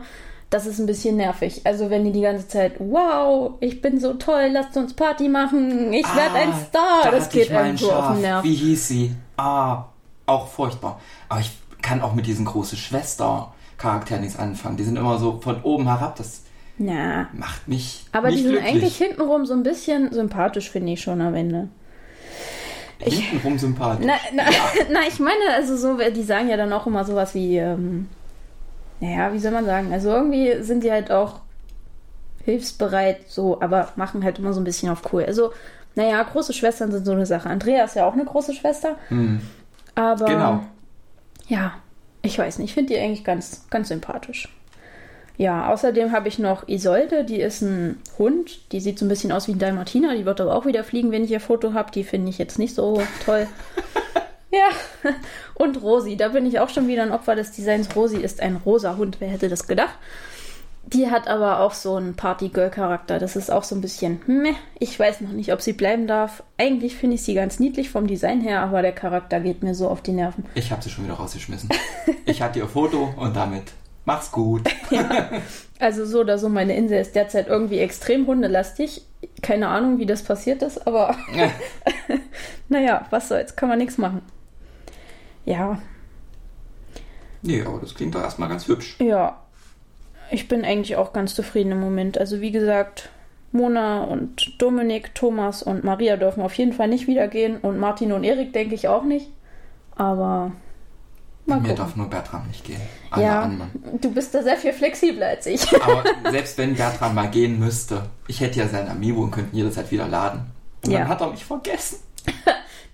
[0.51, 1.62] das ist ein bisschen nervig.
[1.65, 5.93] Also wenn die die ganze Zeit, wow, ich bin so toll, lasst uns Party machen,
[5.93, 8.45] ich Ah, werde ein Star, da das geht mal einem ein so auf den Nerv.
[8.45, 9.15] Wie hieß sie?
[9.37, 9.85] Ah,
[10.27, 11.01] auch furchtbar.
[11.29, 11.51] Aber ich
[11.87, 14.77] kann auch mit diesen großen Schwester-Charakteren nichts anfangen.
[14.77, 16.16] Die sind immer so von oben herab.
[16.16, 16.42] Das
[16.79, 18.72] Na, macht mich aber nicht die sind glücklich.
[18.75, 21.68] eigentlich hintenrum so ein bisschen sympathisch, finde ich schon am Ende.
[22.99, 24.07] hintenrum sympathisch.
[24.07, 24.42] Na, na,
[24.90, 28.09] na, ich meine, also so, die sagen ja dann auch immer sowas wie, ähm,
[29.01, 29.92] naja, wie soll man sagen?
[29.92, 31.40] Also irgendwie sind die halt auch
[32.44, 35.25] hilfsbereit, so, aber machen halt immer so ein bisschen auf cool.
[35.25, 35.53] Also,
[35.94, 37.49] naja, große Schwestern sind so eine Sache.
[37.49, 39.40] Andrea ist ja auch eine große Schwester, Hm,
[39.94, 40.61] aber genau.
[41.49, 41.75] Ja,
[42.23, 44.49] ich weiß nicht, ich finde die eigentlich ganz, ganz sympathisch.
[45.39, 49.33] Ja, außerdem habe ich noch Isolde, die ist ein Hund, die sieht so ein bisschen
[49.33, 51.91] aus wie ein Dalmatiner, die wird aber auch wieder fliegen, wenn ich ihr Foto habe,
[51.91, 53.47] die finde ich jetzt nicht so toll.
[54.51, 54.69] ja,
[55.55, 57.95] und Rosi, da bin ich auch schon wieder ein Opfer des Designs.
[57.95, 59.95] Rosi ist ein rosa Hund, wer hätte das gedacht?
[60.88, 63.18] Die hat aber auch so einen Party-Girl-Charakter.
[63.18, 64.55] Das ist auch so ein bisschen, meh.
[64.79, 66.44] Ich weiß noch nicht, ob sie bleiben darf.
[66.59, 69.88] Eigentlich finde ich sie ganz niedlich vom Design her, aber der Charakter geht mir so
[69.88, 70.44] auf die Nerven.
[70.55, 71.68] Ich habe sie schon wieder rausgeschmissen.
[72.25, 73.64] ich hatte ihr Foto und damit
[74.05, 74.62] mach's gut.
[75.79, 79.03] Also so oder so, meine Insel ist derzeit irgendwie extrem hundelastig.
[79.42, 81.14] Keine Ahnung, wie das passiert ist, aber
[82.70, 84.22] naja, was soll's, kann man nichts machen.
[85.44, 85.79] Ja,
[87.42, 88.96] nee, aber das klingt doch erstmal ganz hübsch.
[89.01, 89.42] ja.
[90.31, 92.19] Ich bin eigentlich auch ganz zufrieden im Moment.
[92.19, 93.09] Also wie gesagt,
[93.53, 98.12] Mona und Dominik, Thomas und Maria dürfen auf jeden Fall nicht wieder gehen und Martin
[98.12, 99.29] und Erik denke ich auch nicht.
[99.95, 100.53] Aber
[101.47, 101.77] mal Mir gucken.
[101.77, 102.81] darf nur Bertram nicht gehen.
[103.11, 103.71] Alle Ja, anderen.
[104.01, 105.67] du bist da sehr viel flexibler als ich.
[105.83, 109.59] Aber selbst wenn Bertram mal gehen müsste, ich hätte ja sein Amiibo und könnte ihn
[109.59, 110.47] jederzeit wieder laden.
[110.85, 111.01] Und Ja.
[111.01, 111.99] dann hat er mich vergessen.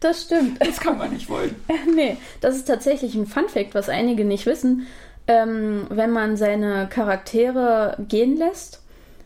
[0.00, 0.60] Das stimmt.
[0.60, 1.54] Das kann man nicht wollen.
[1.94, 4.88] Nee, das ist tatsächlich ein Funfact, was einige nicht wissen.
[5.26, 8.82] Ähm, wenn man seine Charaktere gehen lässt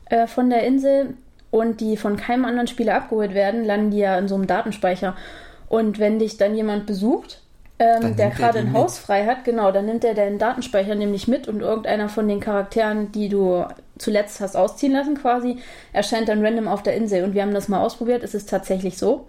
[0.06, 1.14] äh, von der Insel
[1.50, 5.16] und die von keinem anderen Spieler abgeholt werden, landen die ja in so einem Datenspeicher.
[5.68, 7.40] Und wenn dich dann jemand besucht,
[7.78, 8.74] ähm, der er gerade ein mit.
[8.74, 12.40] Haus frei hat, genau, dann nimmt er deinen Datenspeicher nämlich mit und irgendeiner von den
[12.40, 13.64] Charakteren, die du
[13.98, 15.58] zuletzt hast ausziehen lassen quasi,
[15.92, 17.24] erscheint dann random auf der Insel.
[17.24, 19.26] Und wir haben das mal ausprobiert, es ist tatsächlich so.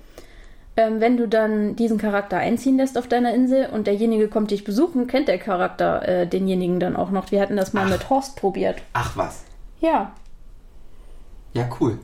[0.80, 4.64] Ähm, wenn du dann diesen Charakter einziehen lässt auf deiner Insel und derjenige kommt dich
[4.64, 7.32] besuchen, kennt der Charakter äh, denjenigen dann auch noch.
[7.32, 7.90] Wir hatten das mal Ach.
[7.92, 8.78] mit Horst probiert.
[8.94, 9.44] Ach was.
[9.80, 10.12] Ja,
[11.54, 11.98] Ja, cool.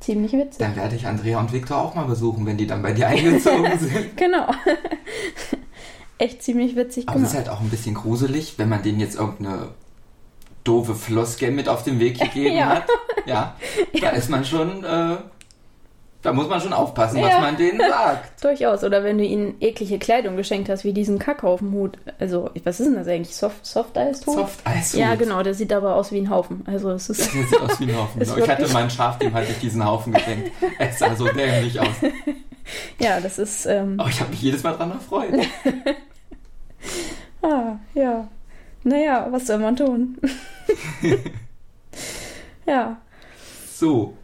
[0.00, 0.58] ziemlich witzig.
[0.58, 3.78] Dann werde ich Andrea und Viktor auch mal besuchen, wenn die dann bei dir eingezogen
[3.78, 4.16] sind.
[4.16, 4.46] Genau.
[6.18, 7.48] Echt ziemlich witzig Aber es ist gemacht.
[7.48, 9.68] halt auch ein bisschen gruselig, wenn man denen jetzt irgendeine
[10.64, 12.66] doofe Floskel mit auf den Weg gegeben Ja.
[12.76, 12.84] hat.
[13.26, 13.56] Ja,
[14.00, 15.16] da ist man schon, äh,
[16.26, 17.40] da muss man schon aufpassen, was Ja.
[17.40, 18.42] man denen sagt.
[18.44, 18.82] Durchaus.
[18.84, 21.96] Oder wenn du ihnen eklige Kleidung geschenkt hast, wie diesen Kackhaufenhut.
[22.18, 23.34] Also, was ist denn das eigentlich?
[23.34, 24.92] Soft, Soft Eis Soft Eis.
[24.94, 25.42] Ja, genau.
[25.42, 26.64] Der sieht aber aus wie ein Haufen.
[26.66, 27.20] Also, es ist.
[27.34, 28.20] Der sieht aus wie ein Haufen.
[28.20, 28.36] Ist.
[28.36, 30.50] Ich hatte mein Schaf, dem hatte ich diesen Haufen geschenkt.
[30.78, 31.86] Es sah so dämlich aus.
[32.98, 33.66] Ja, das ist.
[33.66, 35.32] Ähm, Aber ich habe mich jedes Mal dran erfreut.
[37.42, 38.26] Ah, ja.
[38.82, 40.16] Naja, was soll man tun?
[42.66, 42.96] ja.
[43.72, 44.14] So,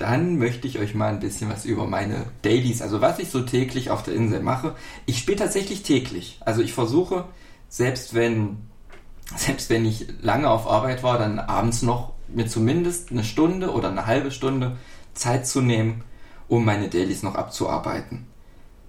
[0.00, 3.42] dann möchte ich euch mal ein bisschen was über meine Dailies, also was ich so
[3.42, 4.74] täglich auf der Insel mache.
[5.06, 6.40] Ich spiele tatsächlich täglich.
[6.40, 7.26] Also ich versuche,
[7.68, 8.58] selbst wenn,
[9.36, 13.90] selbst wenn ich lange auf Arbeit war, dann abends noch mir zumindest eine Stunde oder
[13.90, 14.78] eine halbe Stunde
[15.12, 16.02] Zeit zu nehmen,
[16.48, 18.26] um meine Dailies noch abzuarbeiten.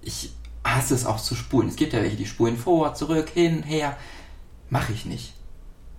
[0.02, 1.67] Ich hasse es auch zu spulen.
[1.67, 3.97] Es gibt ja welche, die spulen vor, zurück, hin, her.
[4.69, 5.34] Mache ich nicht.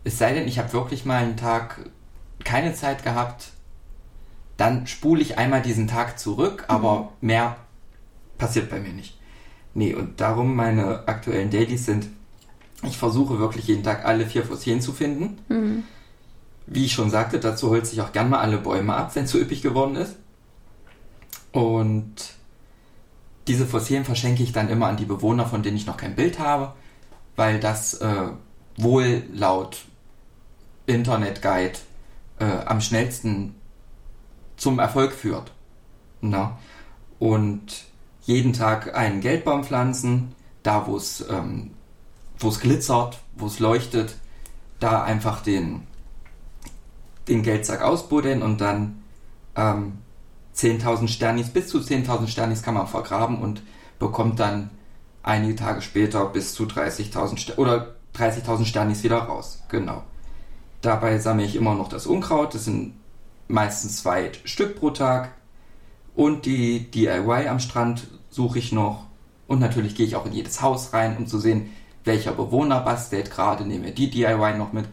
[0.05, 1.90] Es sei denn, ich habe wirklich mal einen Tag
[2.44, 3.53] keine Zeit gehabt,
[4.57, 7.57] dann spule ich einmal diesen Tag zurück, aber mehr
[8.38, 9.19] passiert bei mir nicht.
[9.75, 12.09] Nee, und darum meine aktuellen Dailies sind,
[12.83, 15.38] ich versuche wirklich jeden Tag alle vier Fossilien zu finden.
[15.49, 15.85] Mhm.
[16.67, 19.31] Wie ich schon sagte, dazu holze ich auch gern mal alle Bäume ab, wenn es
[19.31, 20.17] zu üppig geworden ist.
[21.53, 22.15] Und
[23.47, 26.38] diese Fossilien verschenke ich dann immer an die Bewohner, von denen ich noch kein Bild
[26.38, 26.75] habe,
[27.37, 28.29] weil das äh,
[28.77, 29.85] wohl laut
[30.87, 31.79] Internetguide
[32.38, 33.55] äh, am schnellsten
[34.62, 35.51] zum Erfolg führt.
[36.20, 36.57] Na?
[37.18, 37.85] Und
[38.22, 41.72] jeden Tag einen Geldbaum pflanzen, da wo es ähm,
[42.38, 44.16] glitzert, wo es leuchtet,
[44.79, 45.83] da einfach den,
[47.27, 49.03] den Geldsack ausbuddeln und dann
[49.57, 49.98] ähm,
[50.55, 53.62] 10.000 Sternis, bis zu 10.000 Sternis kann man vergraben und
[53.98, 54.70] bekommt dann
[55.25, 59.61] einige Tage später bis zu 30.000 Ster oder 30.000 Sternis wieder raus.
[59.68, 60.05] Genau.
[60.83, 62.55] Dabei sammle ich immer noch das Unkraut.
[62.55, 62.94] Das sind
[63.53, 65.33] meistens zwei Stück pro Tag.
[66.15, 69.07] Und die DIY am Strand suche ich noch.
[69.47, 71.71] Und natürlich gehe ich auch in jedes Haus rein, um zu sehen,
[72.05, 73.65] welcher Bewohner bastelt gerade.
[73.65, 74.87] Nehme die DIY noch mit.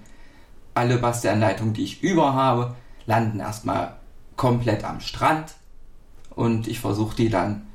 [0.76, 3.98] alle Bastelanleitungen, die ich über habe, landen erstmal
[4.38, 5.56] komplett am Strand
[6.36, 7.68] und ich versuche die dann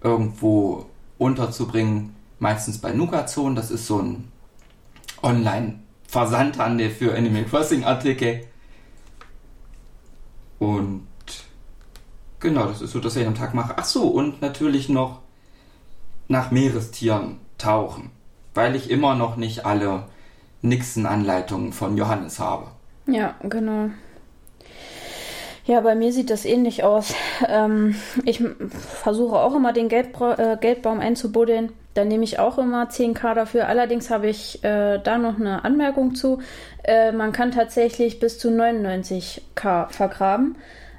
[0.00, 0.86] irgendwo
[1.18, 4.30] unterzubringen, meistens bei Nukazon, das ist so ein
[5.22, 8.44] Online-Versandhandel für Animal Crossing-Artikel.
[10.62, 11.08] Und
[12.38, 13.74] genau, das ist so, dass ich am Tag mache.
[13.76, 15.18] Ach so, und natürlich noch
[16.28, 18.12] nach Meerestieren tauchen,
[18.54, 20.04] weil ich immer noch nicht alle
[20.60, 22.68] Nixon-Anleitungen von Johannes habe.
[23.08, 23.90] Ja, genau.
[25.64, 27.12] Ja, bei mir sieht das ähnlich aus.
[27.48, 28.40] Ähm, ich
[29.02, 31.72] versuche auch immer den Geldbra äh, Geldbaum einzubuddeln.
[31.94, 33.68] Da nehme ich auch immer 10k dafür.
[33.68, 36.40] Allerdings habe ich äh, da noch eine Anmerkung zu.
[36.84, 40.56] Äh, man kann tatsächlich bis zu 99k vergraben.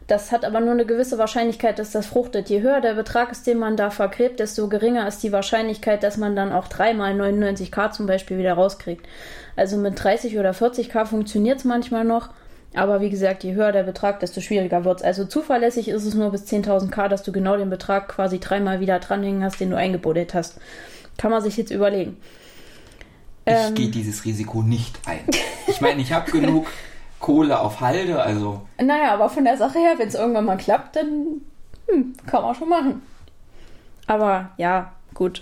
[0.07, 2.49] Das hat aber nur eine gewisse Wahrscheinlichkeit, dass das fruchtet.
[2.49, 6.17] Je höher der Betrag ist, den man da vergräbt, desto geringer ist die Wahrscheinlichkeit, dass
[6.17, 9.07] man dann auch dreimal 99k zum Beispiel wieder rauskriegt.
[9.55, 12.29] Also mit 30 oder 40k funktioniert es manchmal noch.
[12.75, 15.05] Aber wie gesagt, je höher der Betrag, desto schwieriger wird es.
[15.05, 18.99] Also zuverlässig ist es nur bis 10.000k, dass du genau den Betrag quasi dreimal wieder
[18.99, 20.59] dranhängen hast, den du eingebuddelt hast.
[21.17, 22.17] Kann man sich jetzt überlegen.
[23.45, 25.19] Ich ähm, gehe dieses Risiko nicht ein.
[25.67, 26.67] Ich meine, ich habe genug
[27.19, 28.61] Kohle auf Halde, also.
[28.81, 31.41] Naja, aber von der Sache her, wenn es irgendwann mal klappt, dann
[31.87, 33.01] hm, kann man schon machen.
[34.07, 35.41] Aber ja, gut.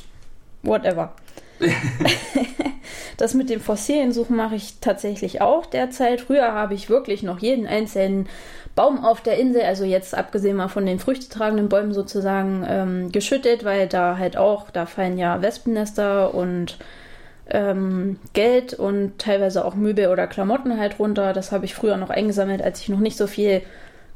[0.64, 1.14] Whatever.
[3.18, 6.22] das mit dem Fossiliensuchen mache ich tatsächlich auch derzeit.
[6.22, 8.28] Früher habe ich wirklich noch jeden einzelnen
[8.76, 13.66] Baum auf der Insel, also jetzt abgesehen mal von den früchtetragenden Bäumen sozusagen, ähm, geschüttet,
[13.66, 16.78] weil da halt auch, da fallen ja Wespennester und
[17.50, 21.34] ähm, Geld und teilweise auch Möbel oder Klamotten halt runter.
[21.34, 23.62] Das habe ich früher noch eingesammelt, als ich noch nicht so viel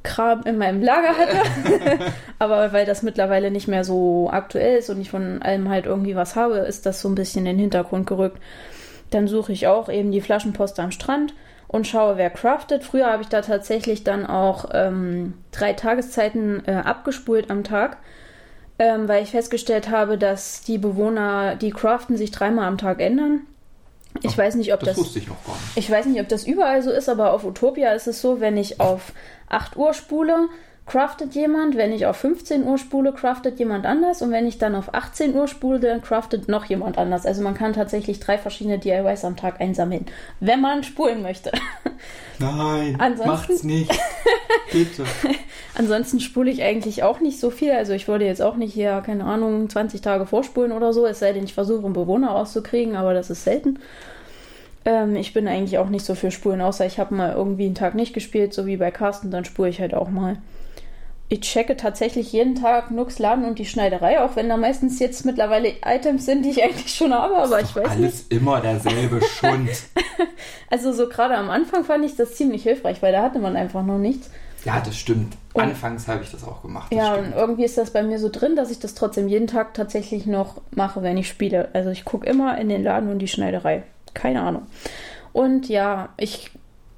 [0.06, 2.00] Kram in meinem Lager hatte.
[2.39, 6.15] Aber weil das mittlerweile nicht mehr so aktuell ist und ich von allem halt irgendwie
[6.15, 8.39] was habe, ist das so ein bisschen in den Hintergrund gerückt.
[9.10, 11.34] Dann suche ich auch eben die Flaschenpost am Strand
[11.68, 12.84] und schaue, wer craftet.
[12.84, 17.98] Früher habe ich da tatsächlich dann auch ähm, drei Tageszeiten äh, abgespult am Tag,
[18.80, 23.41] ähm, weil ich festgestellt habe, dass die Bewohner, die craften, sich dreimal am Tag ändern.
[24.22, 24.96] Ich Ach, weiß nicht, ob das.
[24.96, 25.78] Das wusste ich noch gar nicht.
[25.78, 28.56] Ich weiß nicht, ob das überall so ist, aber auf Utopia ist es so, wenn
[28.56, 29.12] ich auf
[29.56, 30.50] 8 Uhr spule,
[30.86, 34.76] craftet jemand, wenn ich auf 15 Uhr spule, craftet jemand anders und wenn ich dann
[34.76, 37.26] auf 18 Uhr spule, dann craftet noch jemand anders.
[37.26, 40.06] Also man kann tatsächlich drei verschiedene DIYs am Tag einsammeln,
[40.39, 41.52] wenn man spulen möchte.
[42.39, 43.91] Nein, Ansonsten, macht's nicht.
[44.72, 45.06] Bitte.
[45.74, 47.72] Ansonsten spule ich eigentlich auch nicht so viel.
[47.72, 51.20] Also ich würde jetzt auch nicht hier, keine Ahnung, 20 Tage vorspulen oder so, es
[51.20, 53.80] sei denn, ich versuche einen Bewohner auszukriegen, aber das ist selten.
[54.86, 57.76] Ähm, ich bin eigentlich auch nicht so für Spulen, außer ich habe mal irgendwie einen
[57.76, 60.38] Tag nicht gespielt, so wie bei Carsten, dann spule ich halt auch mal
[61.28, 65.26] ich checke tatsächlich jeden Tag Nux Laden und die Schneiderei, auch wenn da meistens jetzt
[65.26, 68.04] mittlerweile Items sind, die ich eigentlich schon habe, aber ich weiß alles nicht.
[68.04, 69.69] Alles immer derselbe Schund.
[70.69, 73.84] also so gerade am Anfang fand ich das ziemlich hilfreich, weil da hatte man einfach
[73.84, 74.30] noch nichts.
[74.65, 75.38] Ja, das stimmt.
[75.54, 76.91] Und, Anfangs habe ich das auch gemacht.
[76.91, 77.28] Das ja, stimmt.
[77.28, 80.26] und irgendwie ist das bei mir so drin, dass ich das trotzdem jeden Tag tatsächlich
[80.26, 81.69] noch mache, wenn ich spiele.
[81.74, 83.84] Also ich gucke immer in den Laden und die Schneiderei.
[84.15, 84.63] Keine Ahnung.
[85.32, 86.49] Und ja, ich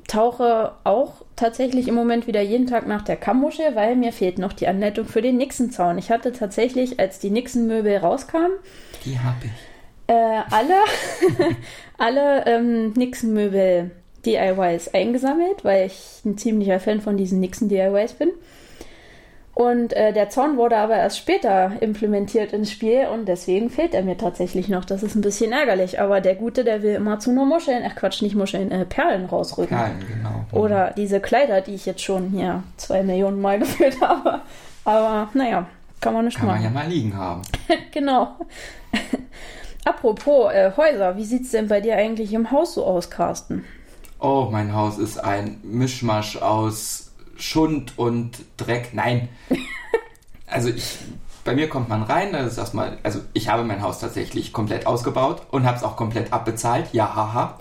[0.08, 4.54] tauche auch tatsächlich im Moment wieder jeden Tag nach der Kammmuschel, weil mir fehlt noch
[4.54, 5.98] die Anleitung für den Nixon-Zaun.
[5.98, 8.54] Ich hatte tatsächlich, als die Nixon-Möbel rauskamen,
[9.04, 9.52] die habe ich.
[10.08, 10.76] Äh, alle
[11.98, 13.92] alle ähm, Nixon-Möbel
[14.26, 18.30] DIYs eingesammelt, weil ich ein ziemlicher Fan von diesen Nixon DIYs bin.
[19.58, 24.04] Und äh, der Zorn wurde aber erst später implementiert ins Spiel und deswegen fehlt er
[24.04, 24.86] mir tatsächlich noch.
[24.86, 26.00] Das ist ein bisschen ärgerlich.
[26.00, 29.26] Aber der Gute, der will immer zu nur Muscheln, ach Quatsch, nicht Muscheln, äh, Perlen
[29.26, 29.76] rausrücken.
[29.76, 30.46] Perlen, genau.
[30.52, 34.42] Oder diese Kleider, die ich jetzt schon hier zwei Millionen Mal gefühlt habe.
[34.86, 35.66] Aber naja,
[36.02, 36.64] kann man nicht kann machen.
[36.64, 37.42] Kann man ja mal liegen haben.
[37.92, 38.36] genau.
[39.86, 43.66] Apropos äh, Häuser, wie sieht es denn bei dir eigentlich im Haus so aus, Carsten?
[44.20, 47.07] Oh, mein Haus ist ein Mischmasch aus
[47.38, 48.90] Schund und Dreck.
[48.94, 49.30] Nein.
[50.50, 50.98] Also ich,
[51.44, 54.88] bei mir kommt man rein, das ist erstmal, also ich habe mein Haus tatsächlich komplett
[54.88, 56.94] ausgebaut und habe es auch komplett abbezahlt.
[56.94, 57.60] Ja, haha.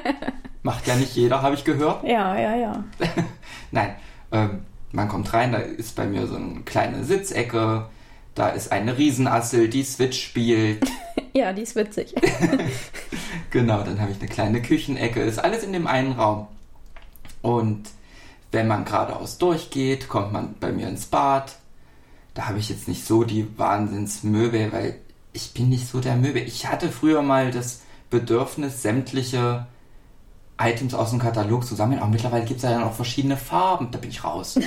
[0.62, 2.04] Macht ja nicht jeder, habe ich gehört.
[2.04, 2.84] Ja, ja, ja.
[3.70, 3.96] Nein,
[4.30, 4.60] ähm,
[4.92, 7.86] man kommt rein, da ist bei mir so eine kleine Sitzecke,
[8.34, 10.84] da ist eine Riesenassel, die Switch spielt.
[11.32, 12.14] ja, die ist witzig.
[13.50, 16.48] genau, dann habe ich eine kleine Küchenecke, ist alles in dem einen Raum.
[17.40, 17.88] Und
[18.52, 21.56] wenn man geradeaus durchgeht, kommt man bei mir ins Bad.
[22.34, 24.96] Da habe ich jetzt nicht so die Wahnsinnsmöbel, weil
[25.32, 26.42] ich bin nicht so der Möbel.
[26.42, 29.66] Ich hatte früher mal das Bedürfnis, sämtliche
[30.60, 33.90] Items aus dem Katalog zu sammeln, aber mittlerweile gibt es ja dann auch verschiedene Farben.
[33.90, 34.58] Da bin ich raus.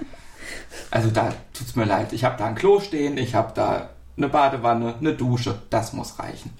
[0.90, 2.12] also da tut es mir leid.
[2.12, 5.60] Ich habe da ein Klo stehen, ich habe da eine Badewanne, eine Dusche.
[5.70, 6.50] Das muss reichen.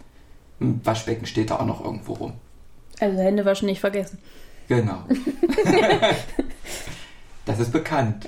[0.61, 2.33] Ein Waschbecken steht da auch noch irgendwo rum.
[3.01, 4.19] Also Hände waschen nicht vergessen.
[4.71, 5.03] Genau.
[7.45, 8.25] das ist bekannt.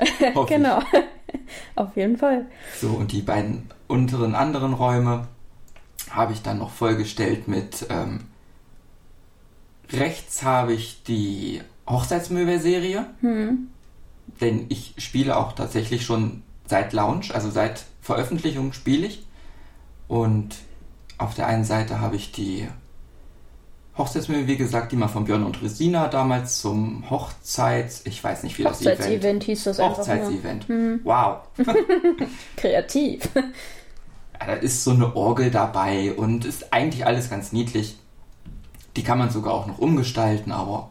[0.48, 0.82] genau.
[1.76, 2.46] Auf jeden Fall.
[2.80, 5.28] So, und die beiden unteren anderen Räume
[6.10, 8.24] habe ich dann noch vollgestellt mit ähm,
[9.92, 13.06] rechts habe ich die Hochzeitsmöwe-Serie.
[13.20, 13.68] Hm.
[14.40, 19.24] Denn ich spiele auch tatsächlich schon seit Launch, also seit Veröffentlichung spiele ich.
[20.08, 20.56] Und
[21.18, 22.66] auf der einen Seite habe ich die
[23.96, 28.06] Hochzeitsmöwe, wie gesagt, die mal von Björn und Resina damals zum Hochzeits...
[28.06, 28.98] Ich weiß nicht, wie das Event...
[29.00, 30.68] Hochzeitsevent hieß das einfach Hochzeitsevent.
[30.68, 31.00] Hm.
[31.04, 31.40] Wow.
[32.56, 33.28] Kreativ.
[34.46, 37.98] da ist so eine Orgel dabei und ist eigentlich alles ganz niedlich.
[38.96, 40.90] Die kann man sogar auch noch umgestalten, aber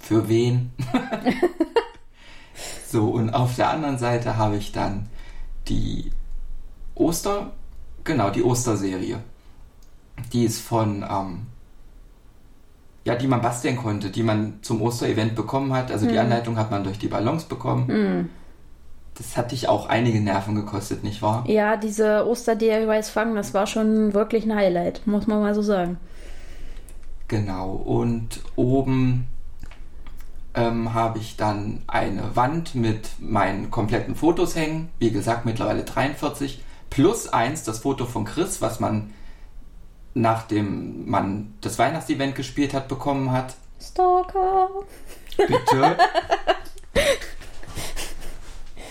[0.00, 0.72] für wen?
[2.90, 5.08] so, und auf der anderen Seite habe ich dann
[5.68, 6.10] die
[6.94, 7.52] Oster,
[8.04, 9.20] genau, die Osterserie.
[10.32, 11.46] Die ist von, ähm,
[13.08, 15.90] ja, die man basteln konnte, die man zum Osterevent bekommen hat.
[15.90, 16.12] Also hm.
[16.12, 17.88] die Anleitung hat man durch die Ballons bekommen.
[17.88, 18.28] Hm.
[19.14, 21.42] Das hat dich auch einige Nerven gekostet, nicht wahr?
[21.46, 25.96] Ja, diese Oster-DIYs fangen, das war schon wirklich ein Highlight, muss man mal so sagen.
[27.28, 29.26] Genau, und oben
[30.54, 34.90] ähm, habe ich dann eine Wand mit meinen kompletten Fotos hängen.
[34.98, 36.62] Wie gesagt, mittlerweile 43.
[36.90, 39.14] Plus eins, das Foto von Chris, was man
[40.14, 43.54] nachdem man das Weihnachtsevent gespielt hat, bekommen hat.
[43.80, 44.68] Stalker!
[45.36, 45.96] Bitte?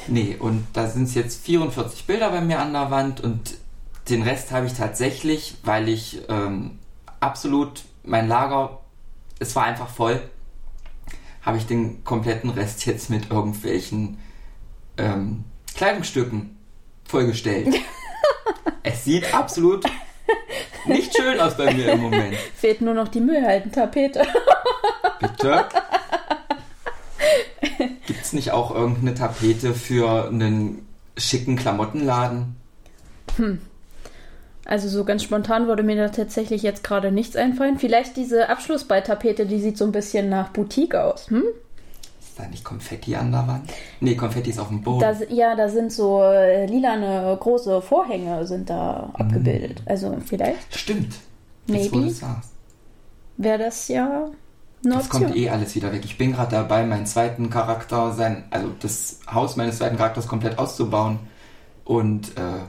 [0.08, 3.56] nee, und da sind es jetzt 44 Bilder bei mir an der Wand und
[4.10, 6.80] den Rest habe ich tatsächlich, weil ich ähm,
[7.19, 8.80] absolut mein Lager,
[9.39, 10.21] es war einfach voll
[11.47, 14.17] habe ich den kompletten Rest jetzt mit irgendwelchen
[14.97, 16.58] ähm, Kleidungsstücken
[17.06, 17.73] vollgestellt.
[18.84, 19.86] es sieht absolut
[20.88, 22.36] nicht schön aus bei mir im Moment.
[22.56, 24.21] Fehlt nur noch die Müllhaltentapete.
[25.19, 25.65] Bitte?
[28.06, 32.56] Gibt es nicht auch irgendeine Tapete für einen schicken Klamottenladen?
[33.38, 33.60] Hm.
[34.65, 37.80] Also so ganz spontan würde mir da tatsächlich jetzt gerade nichts einfallen.
[37.80, 41.30] Vielleicht diese Abschlussballtapete, die sieht so ein bisschen nach Boutique aus.
[41.30, 41.43] Hm?
[42.38, 43.67] Ist da nicht Konfetti an der Wand?
[44.00, 45.00] Nee, Konfetti ist auf dem Boden.
[45.00, 49.21] Da, ja, da sind so äh, lilane große Vorhänge sind da mm.
[49.21, 49.82] abgebildet.
[49.88, 50.78] Also vielleicht.
[50.78, 51.15] Stimmt.
[51.65, 52.13] Maybe.
[53.38, 54.30] Wäre das ja
[54.86, 56.04] eine Das kommt eh alles wieder weg.
[56.06, 60.60] Ich bin gerade dabei, meinen zweiten Charakter, sein, also das Haus meines zweiten Charakters komplett
[60.60, 61.17] auszubauen.
[61.86, 62.62] Und äh,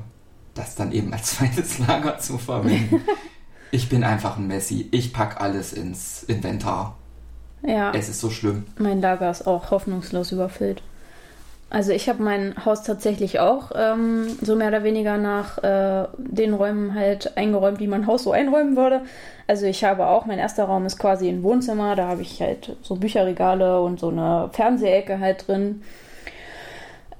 [0.54, 3.02] das dann eben als zweites Lager zu verwenden.
[3.70, 4.88] ich bin einfach ein Messi.
[4.92, 6.97] Ich packe alles ins Inventar.
[7.62, 7.92] Ja.
[7.94, 8.66] Es ist so schlimm.
[8.78, 10.82] Mein Lager ist auch hoffnungslos überfüllt.
[11.70, 16.54] Also ich habe mein Haus tatsächlich auch ähm, so mehr oder weniger nach äh, den
[16.54, 19.02] Räumen halt eingeräumt, wie mein Haus so einräumen würde.
[19.46, 22.74] Also ich habe auch, mein erster Raum ist quasi ein Wohnzimmer, da habe ich halt
[22.82, 25.82] so Bücherregale und so eine Fernsehecke halt drin.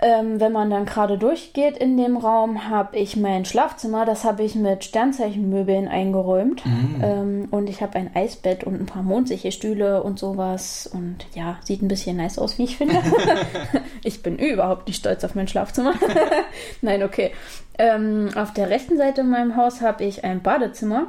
[0.00, 4.44] Ähm, wenn man dann gerade durchgeht in dem Raum, habe ich mein Schlafzimmer, das habe
[4.44, 6.64] ich mit Sternzeichenmöbeln eingeräumt.
[6.64, 7.00] Mhm.
[7.02, 10.88] Ähm, und ich habe ein Eisbett und ein paar Mondsicherstühle und sowas.
[10.92, 12.96] Und ja, sieht ein bisschen nice aus, wie ich finde.
[14.04, 15.94] ich bin überhaupt nicht stolz auf mein Schlafzimmer.
[16.80, 17.32] Nein, okay.
[17.76, 21.08] Ähm, auf der rechten Seite in meinem Haus habe ich ein Badezimmer.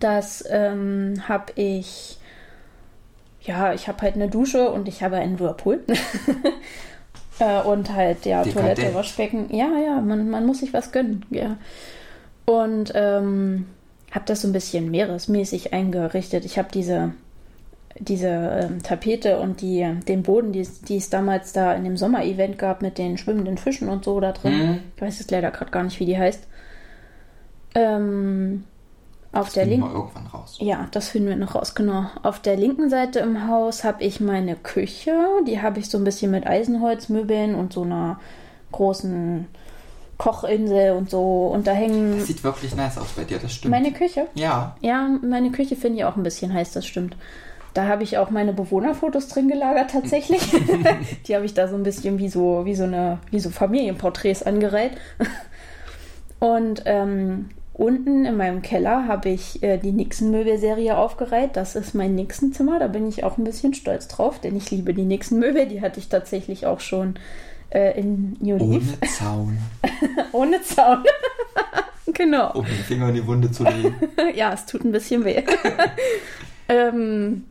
[0.00, 2.18] Das ähm, habe ich
[3.44, 5.80] ja, ich habe halt eine Dusche und ich habe einen Whirlpool.
[7.38, 8.78] Äh, und halt, ja, Dekadent.
[8.78, 9.54] Toilette, Waschbecken.
[9.54, 11.56] Ja, ja, man, man muss sich was gönnen, ja.
[12.44, 13.66] Und ähm,
[14.10, 16.44] habe das so ein bisschen meeresmäßig eingerichtet.
[16.44, 17.12] Ich habe diese,
[17.98, 22.58] diese ähm, Tapete und die, den Boden, die, die es damals da in dem Sommer-Event
[22.58, 24.52] gab mit den schwimmenden Fischen und so da drin.
[24.52, 24.80] Mhm.
[24.96, 26.46] Ich weiß jetzt leider gerade gar nicht, wie die heißt.
[27.74, 28.64] Ähm,
[29.32, 29.90] auf das der linken.
[29.90, 30.58] irgendwann raus.
[30.60, 32.06] Ja, das finden wir noch raus, genau.
[32.22, 35.12] Auf der linken Seite im Haus habe ich meine Küche.
[35.46, 38.20] Die habe ich so ein bisschen mit Eisenholzmöbeln und so einer
[38.72, 39.46] großen
[40.18, 41.46] Kochinsel und so.
[41.46, 42.18] Und da hängen.
[42.18, 43.70] Das sieht wirklich nice aus bei dir, das stimmt.
[43.70, 44.26] Meine Küche?
[44.34, 44.76] Ja.
[44.80, 47.16] Ja, meine Küche finde ich auch ein bisschen heiß, das stimmt.
[47.74, 50.42] Da habe ich auch meine Bewohnerfotos drin gelagert tatsächlich.
[51.26, 54.42] die habe ich da so ein bisschen wie so, wie so eine, wie so Familienporträts
[54.42, 54.92] angereiht.
[56.38, 61.56] Und ähm, Unten in meinem Keller habe ich äh, die Nixon-Möbel-Serie aufgereiht.
[61.56, 62.78] Das ist mein Nixon-Zimmer.
[62.78, 65.66] Da bin ich auch ein bisschen stolz drauf, denn ich liebe die Nixon-Möbel.
[65.66, 67.14] Die hatte ich tatsächlich auch schon
[67.70, 68.98] äh, in New Leaf.
[69.00, 69.58] Ohne Zaun.
[70.32, 71.04] Ohne Zaun.
[72.12, 72.52] genau.
[72.52, 73.94] Um den Finger in die Wunde zu legen.
[74.34, 75.42] ja, es tut ein bisschen weh.
[76.68, 77.44] ähm,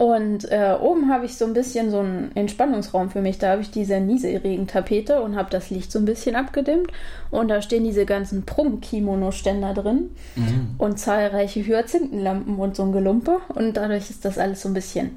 [0.00, 3.36] und äh, oben habe ich so ein bisschen so einen Entspannungsraum für mich.
[3.36, 6.90] Da habe ich diese Nieselregentapete und habe das Licht so ein bisschen abgedimmt.
[7.30, 10.70] Und da stehen diese ganzen Prum-Kimono-Ständer drin mhm.
[10.78, 13.40] und zahlreiche Hyazinthenlampen und so ein Gelumpe.
[13.54, 15.16] Und dadurch ist das alles so ein bisschen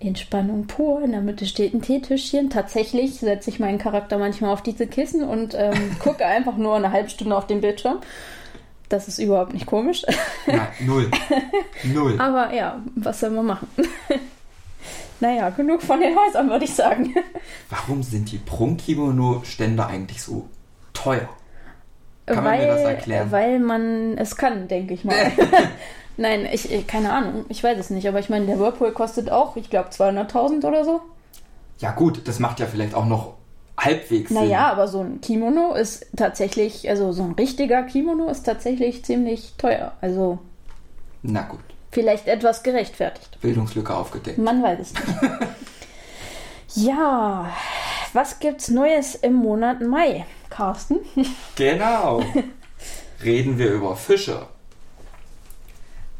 [0.00, 1.02] Entspannung pur.
[1.02, 2.48] In der Mitte steht ein Teetischchen.
[2.48, 6.90] Tatsächlich setze ich meinen Charakter manchmal auf diese Kissen und ähm, gucke einfach nur eine
[6.90, 7.98] halbe Stunde auf den Bildschirm.
[8.92, 10.04] Das ist überhaupt nicht komisch.
[10.46, 11.10] Nein, null.
[11.82, 12.14] Null.
[12.20, 13.66] Aber ja, was soll man machen?
[15.20, 17.14] naja, genug von den Häusern, würde ich sagen.
[17.70, 20.46] Warum sind die Prunkkimono-Ständer eigentlich so
[20.92, 21.26] teuer?
[22.26, 23.32] Kann weil, man mir das erklären?
[23.32, 25.16] Weil man es kann, denke ich mal.
[26.18, 28.06] Nein, ich, ich- keine Ahnung, ich weiß es nicht.
[28.06, 31.00] Aber ich meine, der Whirlpool kostet auch, ich glaube, 200.000 oder so.
[31.78, 33.36] Ja gut, das macht ja vielleicht auch noch
[33.78, 34.38] halbwegs Sinn.
[34.38, 39.54] Naja, aber so ein Kimono ist tatsächlich, also so ein richtiger Kimono ist tatsächlich ziemlich
[39.58, 39.92] teuer.
[40.00, 40.38] Also
[41.22, 41.60] Na gut,
[41.90, 43.38] vielleicht etwas gerechtfertigt.
[43.40, 44.38] Bildungslücke aufgedeckt.
[44.38, 45.06] Man weiß es nicht.
[46.88, 47.50] ja,
[48.12, 50.98] was gibt's Neues im Monat Mai, Carsten?
[51.56, 52.22] Genau.
[53.24, 54.46] Reden wir über Fische.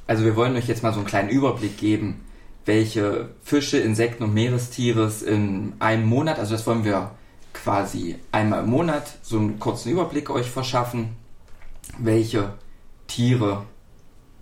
[0.07, 2.25] Also wir wollen euch jetzt mal so einen kleinen Überblick geben,
[2.65, 7.13] welche Fische, Insekten und Meerestiere es in einem Monat, also das wollen wir
[7.63, 11.17] quasi einmal im Monat so einen kurzen Überblick euch verschaffen,
[11.99, 12.55] welche
[13.07, 13.65] Tiere,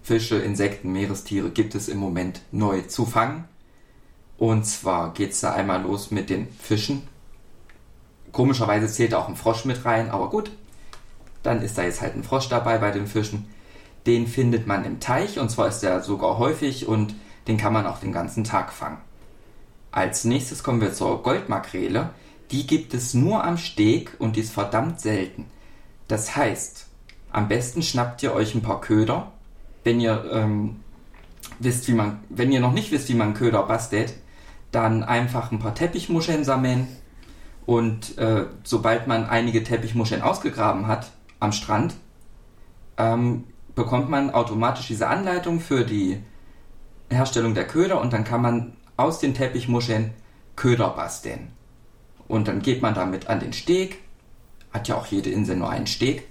[0.03, 3.45] Fische, Insekten, Meerestiere gibt es im Moment neu zu fangen.
[4.39, 7.03] Und zwar geht es da einmal los mit den Fischen.
[8.33, 10.51] Komischerweise zählt auch ein Frosch mit rein, aber gut,
[11.43, 13.51] dann ist da jetzt halt ein Frosch dabei bei den Fischen.
[14.07, 17.15] Den findet man im Teich und zwar ist der sogar häufig und
[17.49, 18.99] den kann man auch den ganzen Tag fangen.
[19.91, 22.11] Als nächstes kommen wir zur Goldmakrele.
[22.51, 25.47] Die gibt es nur am Steg und ist verdammt selten.
[26.09, 26.87] Das heißt,
[27.31, 29.33] am besten schnappt ihr euch ein paar Köder.
[29.85, 30.81] Wenn ihr ähm,
[31.61, 34.15] wisst, wie man, wenn ihr noch nicht wisst, wie man Köder bastelt,
[34.73, 36.89] dann einfach ein paar Teppichmuscheln sammeln
[37.67, 41.95] und äh, sobald man einige Teppichmuscheln ausgegraben hat am Strand,
[42.97, 43.45] ähm,
[43.75, 46.23] bekommt man automatisch diese Anleitung für die
[47.11, 50.13] Herstellung der Köder und dann kann man aus den Teppichmuscheln
[50.57, 51.53] Köder basteln.
[52.31, 53.99] Und dann geht man damit an den Steg,
[54.73, 56.29] hat ja auch jede Insel nur einen Steg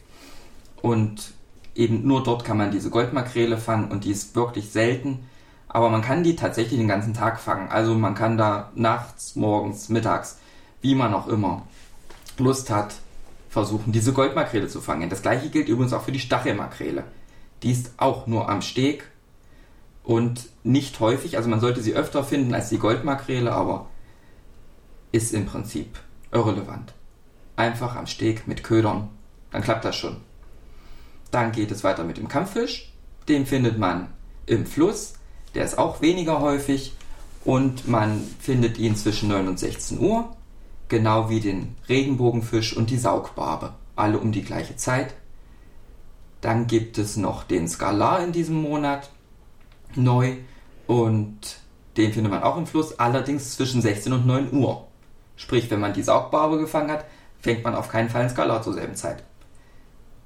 [0.82, 1.34] und
[1.76, 5.28] eben nur dort kann man diese Goldmakrele fangen und die ist wirklich selten,
[5.68, 7.68] aber man kann die tatsächlich den ganzen Tag fangen.
[7.68, 10.40] Also man kann da nachts, morgens, mittags,
[10.80, 11.64] wie man auch immer
[12.38, 12.96] Lust hat,
[13.50, 15.10] versuchen, diese Goldmakrele zu fangen.
[15.10, 17.04] Das gleiche gilt übrigens auch für die Stachelmakrele.
[17.62, 19.04] Die ist auch nur am Steg
[20.06, 23.88] und nicht häufig, also man sollte sie öfter finden als die Goldmakrele, aber
[25.12, 26.00] ist im Prinzip
[26.32, 26.94] irrelevant.
[27.56, 29.10] Einfach am Steg mit Ködern,
[29.52, 30.18] dann klappt das schon.
[31.32, 32.94] Dann geht es weiter mit dem Kampffisch.
[33.28, 34.08] Den findet man
[34.46, 35.14] im Fluss.
[35.54, 36.94] Der ist auch weniger häufig
[37.46, 40.36] und man findet ihn zwischen 9 und 16 Uhr.
[40.88, 43.74] Genau wie den Regenbogenfisch und die Saugbarbe.
[43.96, 45.14] Alle um die gleiche Zeit.
[46.42, 49.10] Dann gibt es noch den Skalar in diesem Monat
[49.96, 50.38] neu
[50.88, 51.60] und
[51.98, 54.88] den findet man auch im Fluss, allerdings zwischen 16 und 9 Uhr.
[55.40, 57.06] Sprich, wenn man die Saugbarbe gefangen hat,
[57.40, 59.24] fängt man auf keinen Fall einen Skalar zur selben Zeit.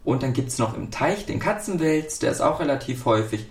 [0.04, 3.46] Und dann gibt es noch im Teich den Katzenwels, der ist auch relativ häufig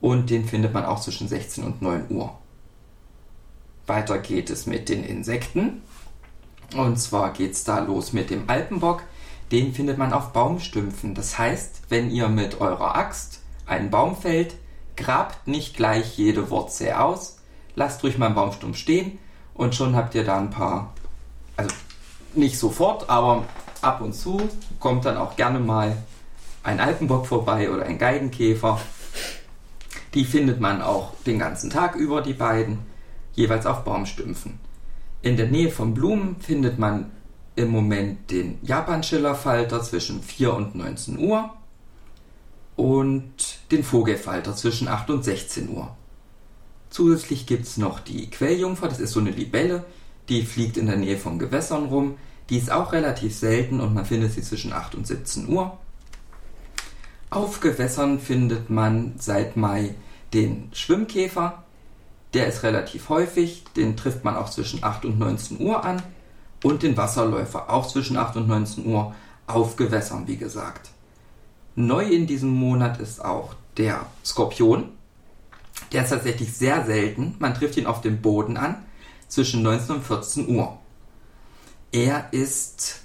[0.00, 2.38] und den findet man auch zwischen 16 und 9 Uhr.
[3.88, 5.82] Weiter geht es mit den Insekten.
[6.76, 9.02] Und zwar geht es da los mit dem Alpenbock.
[9.50, 11.16] Den findet man auf Baumstümpfen.
[11.16, 14.54] Das heißt, wenn ihr mit eurer Axt einen Baum fällt,
[14.96, 17.38] grabt nicht gleich jede Wurzel aus,
[17.74, 19.18] lasst ruhig mal einen Baumstumpf stehen
[19.54, 20.92] und schon habt ihr da ein paar,
[21.56, 21.74] also
[22.34, 23.44] nicht sofort, aber
[23.80, 24.40] ab und zu
[24.78, 25.96] kommt dann auch gerne mal
[26.62, 28.80] ein Alpenbock vorbei oder ein Geigenkäfer.
[30.14, 32.78] Die findet man auch den ganzen Tag über, die beiden,
[33.34, 34.58] jeweils auf Baumstümpfen.
[35.22, 37.10] In der Nähe von Blumen findet man
[37.56, 41.50] im Moment den Japan-Schillerfalter zwischen 4 und 19 Uhr
[42.76, 43.34] und
[43.70, 45.94] den Vogelfalter zwischen 8 und 16 Uhr.
[46.92, 49.82] Zusätzlich gibt es noch die Quelljungfer, das ist so eine Libelle,
[50.28, 52.18] die fliegt in der Nähe von Gewässern rum.
[52.50, 55.78] Die ist auch relativ selten und man findet sie zwischen 8 und 17 Uhr.
[57.30, 59.94] Auf Gewässern findet man seit Mai
[60.34, 61.62] den Schwimmkäfer.
[62.34, 66.02] Der ist relativ häufig, den trifft man auch zwischen 8 und 19 Uhr an.
[66.62, 69.14] Und den Wasserläufer auch zwischen 8 und 19 Uhr
[69.46, 70.90] auf Gewässern, wie gesagt.
[71.74, 74.90] Neu in diesem Monat ist auch der Skorpion.
[75.92, 77.36] Der ist tatsächlich sehr selten.
[77.38, 78.82] Man trifft ihn auf dem Boden an
[79.28, 80.78] zwischen 19 und 14 Uhr.
[81.90, 83.00] Er ist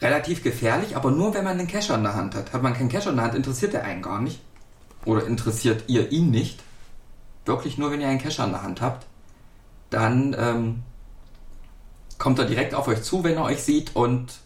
[0.00, 2.52] relativ gefährlich, aber nur wenn man einen Kescher in der Hand hat.
[2.52, 4.40] Hat man keinen Kescher in der Hand, interessiert er einen gar nicht.
[5.04, 6.62] Oder interessiert ihr ihn nicht.
[7.44, 9.06] Wirklich nur, wenn ihr einen Kescher in der Hand habt.
[9.90, 10.82] Dann ähm,
[12.18, 14.40] kommt er direkt auf euch zu, wenn er euch sieht und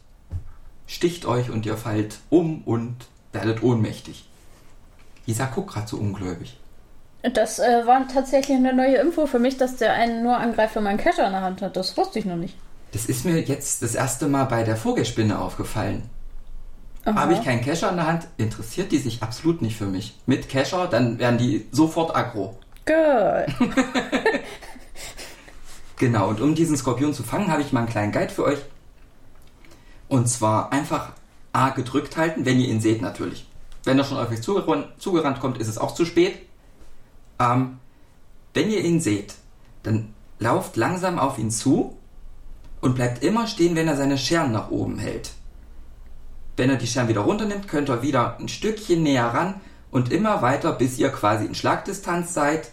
[0.86, 2.96] sticht euch und ihr fallt um und
[3.32, 4.25] werdet ohnmächtig.
[5.26, 6.58] Isa guckt gerade so ungläubig.
[7.22, 10.84] Das äh, war tatsächlich eine neue Info für mich, dass der einen nur angreift, wenn
[10.84, 11.76] man einen Kescher in der Hand hat.
[11.76, 12.56] Das wusste ich noch nicht.
[12.92, 16.08] Das ist mir jetzt das erste Mal bei der Vogelspinne aufgefallen.
[17.04, 17.20] Aha.
[17.20, 20.16] Habe ich keinen Kescher in der Hand, interessiert die sich absolut nicht für mich.
[20.26, 22.58] Mit Kescher, dann werden die sofort aggro.
[22.84, 23.74] Good.
[25.98, 28.58] Genau, und um diesen Skorpion zu fangen, habe ich mal einen kleinen Guide für euch.
[30.08, 31.12] Und zwar einfach
[31.52, 33.46] A gedrückt halten, wenn ihr ihn seht natürlich.
[33.86, 36.40] Wenn er schon auf euch zugerannt, zugerannt kommt, ist es auch zu spät.
[37.38, 37.78] Ähm,
[38.52, 39.34] wenn ihr ihn seht,
[39.84, 41.96] dann lauft langsam auf ihn zu
[42.80, 45.30] und bleibt immer stehen, wenn er seine Scheren nach oben hält.
[46.56, 49.60] Wenn er die Scheren wieder runternimmt, könnt ihr wieder ein Stückchen näher ran
[49.92, 52.70] und immer weiter, bis ihr quasi in Schlagdistanz seid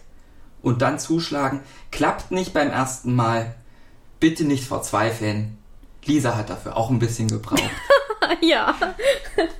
[0.63, 1.59] und dann zuschlagen.
[1.91, 3.53] Klappt nicht beim ersten Mal.
[4.19, 5.59] Bitte nicht verzweifeln.
[6.05, 7.61] Lisa hat dafür auch ein bisschen gebraucht.
[8.41, 8.75] ja.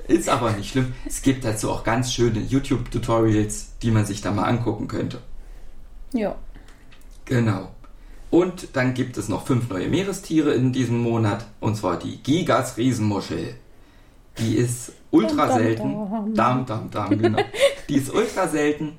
[0.08, 0.94] Ist aber nicht schlimm.
[1.06, 5.20] Es gibt dazu auch ganz schöne YouTube-Tutorials, die man sich da mal angucken könnte.
[6.14, 6.36] Ja.
[7.26, 7.70] Genau.
[8.30, 11.46] Und dann gibt es noch fünf neue Meerestiere in diesem Monat.
[11.60, 13.56] Und zwar die Gigas Riesenmuschel.
[14.40, 16.34] Die ist ultra dam, selten.
[16.34, 17.44] Dam, dam, dam, genau.
[17.90, 18.98] Die ist ultra selten.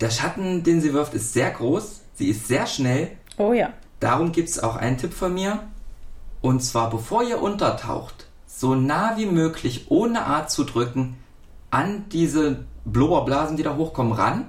[0.00, 2.00] Der Schatten, den sie wirft, ist sehr groß.
[2.14, 3.12] Sie ist sehr schnell.
[3.36, 3.72] Oh ja.
[4.00, 5.62] Darum gibt es auch einen Tipp von mir.
[6.40, 8.27] Und zwar, bevor ihr untertaucht,
[8.58, 11.16] so nah wie möglich, ohne A zu drücken,
[11.70, 14.46] an diese Blubberblasen, die da hochkommen, ran.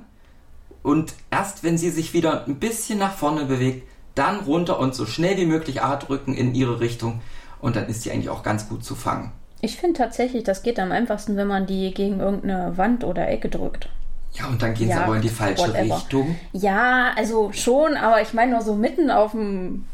[0.81, 5.05] Und erst wenn sie sich wieder ein bisschen nach vorne bewegt, dann runter und so
[5.05, 7.21] schnell wie möglich A drücken in ihre Richtung.
[7.61, 9.31] Und dann ist sie eigentlich auch ganz gut zu fangen.
[9.61, 13.49] Ich finde tatsächlich, das geht am einfachsten, wenn man die gegen irgendeine Wand oder Ecke
[13.49, 13.89] drückt.
[14.33, 15.95] Ja, und dann geht es Ja, aber in die falsche whatever.
[15.95, 16.35] Richtung.
[16.53, 19.85] Ja, also schon, aber ich meine nur so mitten auf dem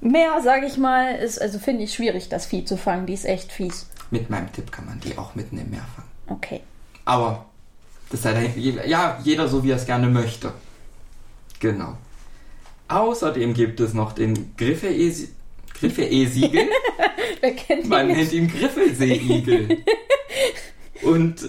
[0.00, 3.06] Meer, sage ich mal, ist also finde ich schwierig, das Vieh zu fangen.
[3.06, 3.88] Die ist echt fies.
[4.10, 6.08] Mit meinem Tipp kann man die auch mitten im Meer fangen.
[6.38, 6.60] Okay.
[7.04, 7.46] Aber
[8.10, 10.52] das sei dahin, ja, jeder so wie er es gerne möchte.
[11.60, 11.96] Genau.
[12.88, 15.28] Außerdem gibt es noch den Griffel-E-
[15.74, 16.68] Griffel-E-Siegel.
[17.40, 19.78] Wer kennt den Man nennt ihn Griffelseeigel.
[21.02, 21.48] und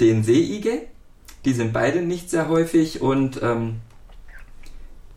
[0.00, 0.82] den Seeigel.
[1.44, 3.80] Die sind beide nicht sehr häufig und ähm,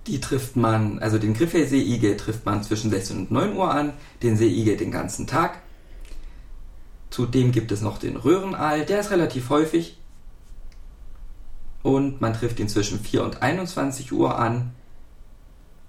[0.08, 3.94] die trifft man, also den Griffelseeigel trifft man zwischen 16 und 9 Uhr an,
[4.24, 5.60] den Seeigel den ganzen Tag.
[7.10, 9.98] Zudem gibt es noch den Röhrenaal, der ist relativ häufig.
[11.82, 14.72] Und man trifft ihn zwischen 4 und 21 Uhr an.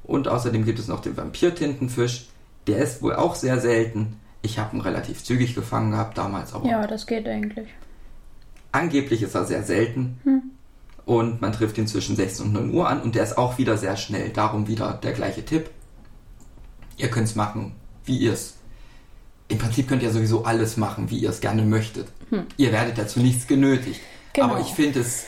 [0.05, 2.29] Und außerdem gibt es noch den Vampirtintenfisch.
[2.67, 4.17] Der ist wohl auch sehr selten.
[4.43, 7.69] Ich habe ihn relativ zügig gefangen gehabt damals, aber Ja, das geht eigentlich.
[8.73, 10.19] angeblich ist er sehr selten.
[10.25, 10.43] Hm.
[11.11, 13.77] Und man trifft ihn zwischen 16 und 9 Uhr an und der ist auch wieder
[13.77, 14.29] sehr schnell.
[14.29, 15.69] Darum wieder der gleiche Tipp.
[16.99, 18.55] Ihr könnt es machen, wie ihr es.
[19.49, 22.07] Im Prinzip könnt ihr sowieso alles machen, wie ihr es gerne möchtet.
[22.57, 23.99] Ihr werdet dazu nichts genötigt.
[23.99, 24.07] Hm.
[24.35, 24.47] Genau.
[24.51, 25.25] Aber ich finde es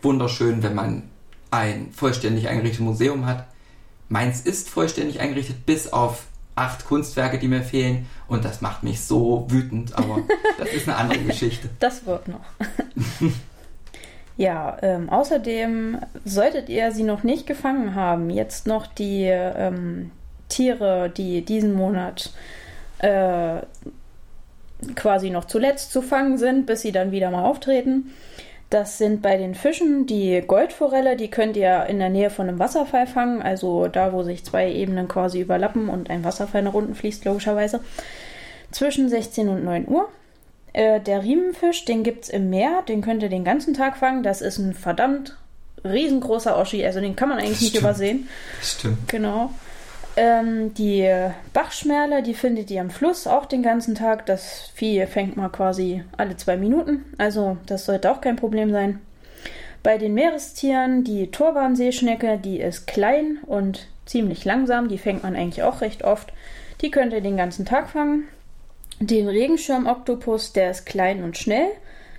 [0.00, 1.02] wunderschön, wenn man
[1.50, 3.46] ein vollständig eingerichtetes Museum hat.
[4.08, 8.06] Meins ist vollständig eingerichtet, bis auf acht Kunstwerke, die mir fehlen.
[8.26, 10.22] Und das macht mich so wütend, aber
[10.58, 11.68] das ist eine andere Geschichte.
[11.78, 12.40] Das wird noch.
[14.36, 20.10] ja, ähm, außerdem solltet ihr sie noch nicht gefangen haben, jetzt noch die ähm,
[20.48, 22.32] Tiere, die diesen Monat
[22.98, 23.60] äh,
[24.94, 28.12] quasi noch zuletzt zu fangen sind, bis sie dann wieder mal auftreten.
[28.68, 32.58] Das sind bei den Fischen die Goldforelle, die könnt ihr in der Nähe von einem
[32.58, 36.94] Wasserfall fangen, also da, wo sich zwei Ebenen quasi überlappen und ein Wasserfall nach unten
[36.94, 37.80] fließt, logischerweise.
[38.72, 40.08] Zwischen 16 und 9 Uhr.
[40.76, 44.22] Äh, der Riemenfisch, den gibt es im Meer, den könnt ihr den ganzen Tag fangen.
[44.22, 45.34] Das ist ein verdammt
[45.82, 47.84] riesengroßer Oschi, also den kann man eigentlich nicht Stimmt.
[47.84, 48.28] übersehen.
[48.60, 49.08] Stimmt.
[49.08, 49.50] Genau.
[50.18, 51.10] Ähm, die
[51.54, 54.26] Bachschmerle, die findet ihr am Fluss auch den ganzen Tag.
[54.26, 57.06] Das Vieh fängt mal quasi alle zwei Minuten.
[57.16, 59.00] Also das sollte auch kein Problem sein.
[59.82, 64.88] Bei den Meerestieren, die Turbanseeschnecke, die ist klein und ziemlich langsam.
[64.88, 66.34] Die fängt man eigentlich auch recht oft.
[66.82, 68.28] Die könnt ihr den ganzen Tag fangen.
[69.00, 71.68] Den Regenschirmoktopus, der ist klein und schnell.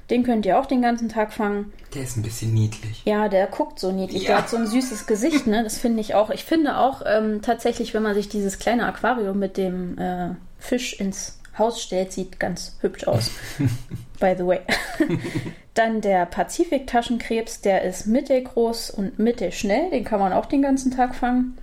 [0.10, 1.74] Den könnt ihr auch den ganzen Tag fangen.
[1.94, 3.02] Der ist ein bisschen niedlich.
[3.06, 4.24] Ja, der guckt so niedlich.
[4.24, 4.28] Ja.
[4.28, 5.64] Der hat so ein süßes Gesicht, ne?
[5.64, 6.30] Das finde ich auch.
[6.30, 10.94] Ich finde auch ähm, tatsächlich, wenn man sich dieses kleine Aquarium mit dem äh, Fisch
[11.00, 13.32] ins Haus stellt, sieht ganz hübsch aus.
[14.20, 14.60] By the way.
[15.74, 19.90] Dann der Pazifik-Taschenkrebs, der ist mittelgroß und mittelschnell.
[19.90, 21.58] Den kann man auch den ganzen Tag fangen.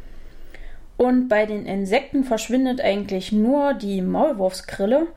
[0.96, 5.08] Und bei den Insekten verschwindet eigentlich nur die Maulwurfsgrille.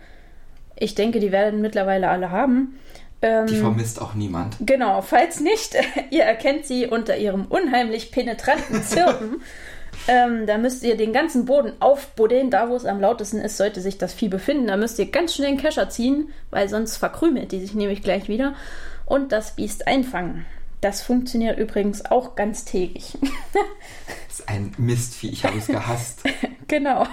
[0.75, 2.79] Ich denke, die werden mittlerweile alle haben.
[3.21, 4.57] Ähm, Die vermisst auch niemand.
[4.59, 5.75] Genau, falls nicht,
[6.11, 9.41] ihr erkennt sie unter ihrem unheimlich penetranten Zirpen.
[10.07, 12.49] ähm, da müsst ihr den ganzen Boden aufbuddeln.
[12.49, 14.67] Da, wo es am lautesten ist, sollte sich das Vieh befinden.
[14.67, 18.27] Da müsst ihr ganz schnell einen Kescher ziehen, weil sonst verkrümelt die sich nämlich gleich
[18.27, 18.53] wieder.
[19.05, 20.45] Und das Biest einfangen.
[20.81, 23.17] Das funktioniert übrigens auch ganz täglich.
[24.47, 26.23] ein Mistvieh, ich habe es gehasst.
[26.67, 27.05] genau.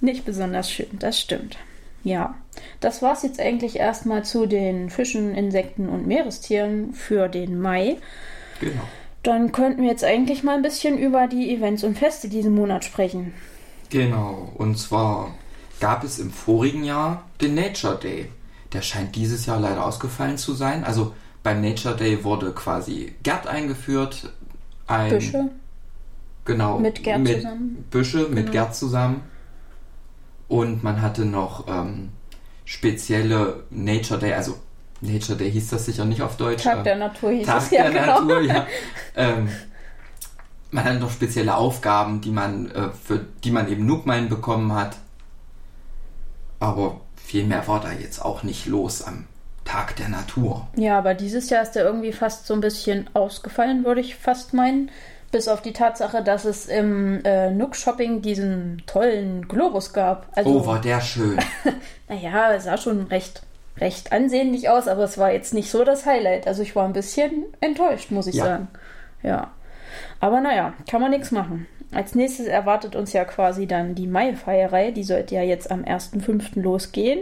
[0.00, 1.56] Nicht besonders schön, das stimmt.
[2.02, 2.34] Ja,
[2.80, 7.98] das war es jetzt eigentlich erstmal zu den Fischen, Insekten und Meerestieren für den Mai.
[8.60, 8.82] Genau.
[9.22, 12.84] Dann könnten wir jetzt eigentlich mal ein bisschen über die Events und Feste diesen Monat
[12.84, 13.34] sprechen.
[13.90, 15.34] Genau, und zwar
[15.80, 18.30] gab es im vorigen Jahr den Nature Day.
[18.72, 20.84] Der scheint dieses Jahr leider ausgefallen zu sein.
[20.84, 24.32] Also beim Nature Day wurde quasi Gerd eingeführt.
[24.86, 25.50] Ein, Büsche.
[26.44, 26.78] Genau.
[26.78, 27.84] Mit Gerd mit zusammen.
[27.90, 28.52] Büsche mit genau.
[28.52, 29.22] Gerd zusammen.
[30.48, 32.10] Und man hatte noch ähm,
[32.64, 34.56] spezielle Nature Day, also
[35.00, 36.64] Nature Day hieß das sicher nicht auf Deutsch.
[36.64, 38.20] Tag der Natur hieß Tag es ja, der genau.
[38.20, 38.66] Natur, ja.
[39.16, 39.48] ähm,
[40.70, 44.96] man hatte noch spezielle Aufgaben, die man, äh, für die man eben Nookmine bekommen hat.
[46.58, 49.26] Aber viel mehr war da jetzt auch nicht los am
[49.64, 50.68] Tag der Natur.
[50.76, 54.52] Ja, aber dieses Jahr ist er irgendwie fast so ein bisschen ausgefallen, würde ich fast
[54.52, 54.90] meinen.
[55.30, 60.26] Bis auf die Tatsache, dass es im äh, Nook Shopping diesen tollen Globus gab.
[60.34, 61.38] Also, oh, war der schön.
[62.08, 63.42] naja, sah schon recht,
[63.78, 66.48] recht ansehnlich aus, aber es war jetzt nicht so das Highlight.
[66.48, 68.44] Also ich war ein bisschen enttäuscht, muss ich ja.
[68.44, 68.68] sagen.
[69.22, 69.50] Ja.
[70.18, 71.66] Aber naja, kann man nichts machen.
[71.92, 74.90] Als nächstes erwartet uns ja quasi dann die Mai-Feierei.
[74.90, 76.60] Die sollte ja jetzt am 1.5.
[76.60, 77.20] losgehen.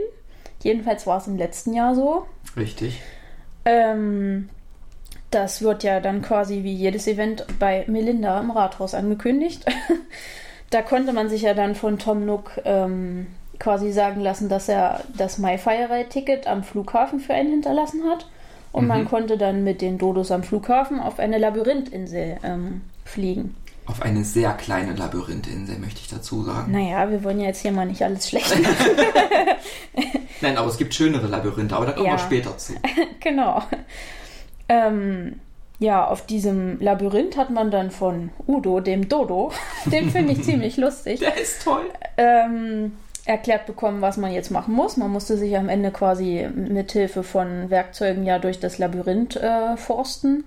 [0.62, 2.26] Jedenfalls war es im letzten Jahr so.
[2.56, 3.00] Richtig.
[3.64, 4.48] Ähm,
[5.30, 9.64] das wird ja dann quasi wie jedes Event bei Melinda im Rathaus angekündigt.
[10.70, 13.26] da konnte man sich ja dann von Tom Nook ähm,
[13.58, 18.26] quasi sagen lassen, dass er das Mai-Feierei-Ticket am Flughafen für einen hinterlassen hat.
[18.72, 18.88] Und mhm.
[18.88, 23.54] man konnte dann mit den Dodos am Flughafen auf eine Labyrinthinsel ähm, fliegen.
[23.86, 26.72] Auf eine sehr kleine Labyrinthinsel, möchte ich dazu sagen.
[26.72, 28.76] Naja, wir wollen ja jetzt hier mal nicht alles schlecht machen.
[30.42, 32.12] Nein, aber es gibt schönere Labyrinthe, aber da kommen ja.
[32.12, 32.74] wir später zu.
[33.20, 33.62] genau.
[34.68, 35.40] Ähm,
[35.78, 39.52] ja, auf diesem Labyrinth hat man dann von Udo, dem Dodo,
[39.86, 41.20] den finde ich ziemlich lustig.
[41.20, 41.84] Der ist toll.
[42.16, 42.92] Ähm,
[43.24, 44.96] erklärt bekommen, was man jetzt machen muss.
[44.96, 49.76] Man musste sich am Ende quasi mit Hilfe von Werkzeugen ja durch das Labyrinth äh,
[49.76, 50.44] forsten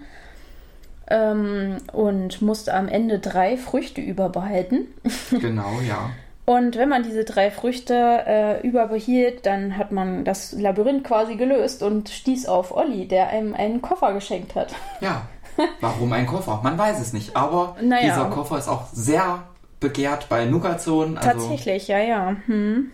[1.07, 4.87] ähm, und musste am Ende drei Früchte überbehalten.
[5.29, 6.09] Genau, ja.
[6.51, 11.81] Und wenn man diese drei Früchte äh, überbehielt, dann hat man das Labyrinth quasi gelöst
[11.81, 14.73] und stieß auf Olli, der einem einen Koffer geschenkt hat.
[14.99, 15.27] Ja.
[15.79, 16.59] Warum ein Koffer?
[16.61, 17.37] Man weiß es nicht.
[17.37, 18.01] Aber naja.
[18.01, 19.43] dieser Koffer ist auch sehr
[19.79, 21.17] begehrt bei Nugazon.
[21.17, 22.35] Also Tatsächlich, ja, ja.
[22.47, 22.91] Hm.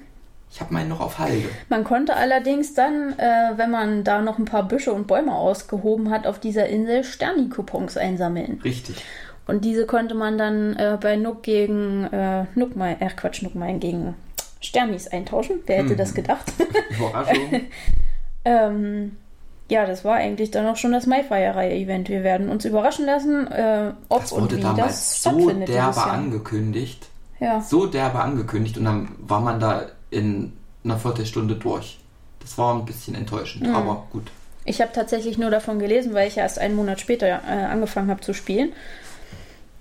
[0.52, 1.50] Ich habe meinen noch auf Halde.
[1.68, 6.12] Man konnte allerdings dann, äh, wenn man da noch ein paar Büsche und Bäume ausgehoben
[6.12, 8.62] hat, auf dieser Insel Sterni-Coupons einsammeln.
[8.64, 9.04] Richtig.
[9.48, 14.16] Und diese konnte man dann äh, bei Nook gegen äh, Nookmine, äh Quatsch, Nookmine gegen
[14.60, 15.60] Sternis eintauschen.
[15.66, 15.98] Wer hätte hm.
[15.98, 16.52] das gedacht?
[16.90, 17.62] Überraschung.
[18.46, 19.18] ähm,
[19.70, 22.10] ja, das war eigentlich dann auch schon das Maifeierei-Event.
[22.10, 26.04] Wir werden uns überraschen lassen, äh, ob das wurde und wie damals das so derbe
[26.04, 27.08] angekündigt.
[27.40, 27.62] Ja.
[27.62, 32.00] So derbe angekündigt und dann war man da in einer Viertelstunde durch.
[32.40, 33.76] Das war ein bisschen enttäuschend, mhm.
[33.76, 34.32] aber gut.
[34.64, 38.10] Ich habe tatsächlich nur davon gelesen, weil ich ja erst einen Monat später äh, angefangen
[38.10, 38.74] habe zu spielen.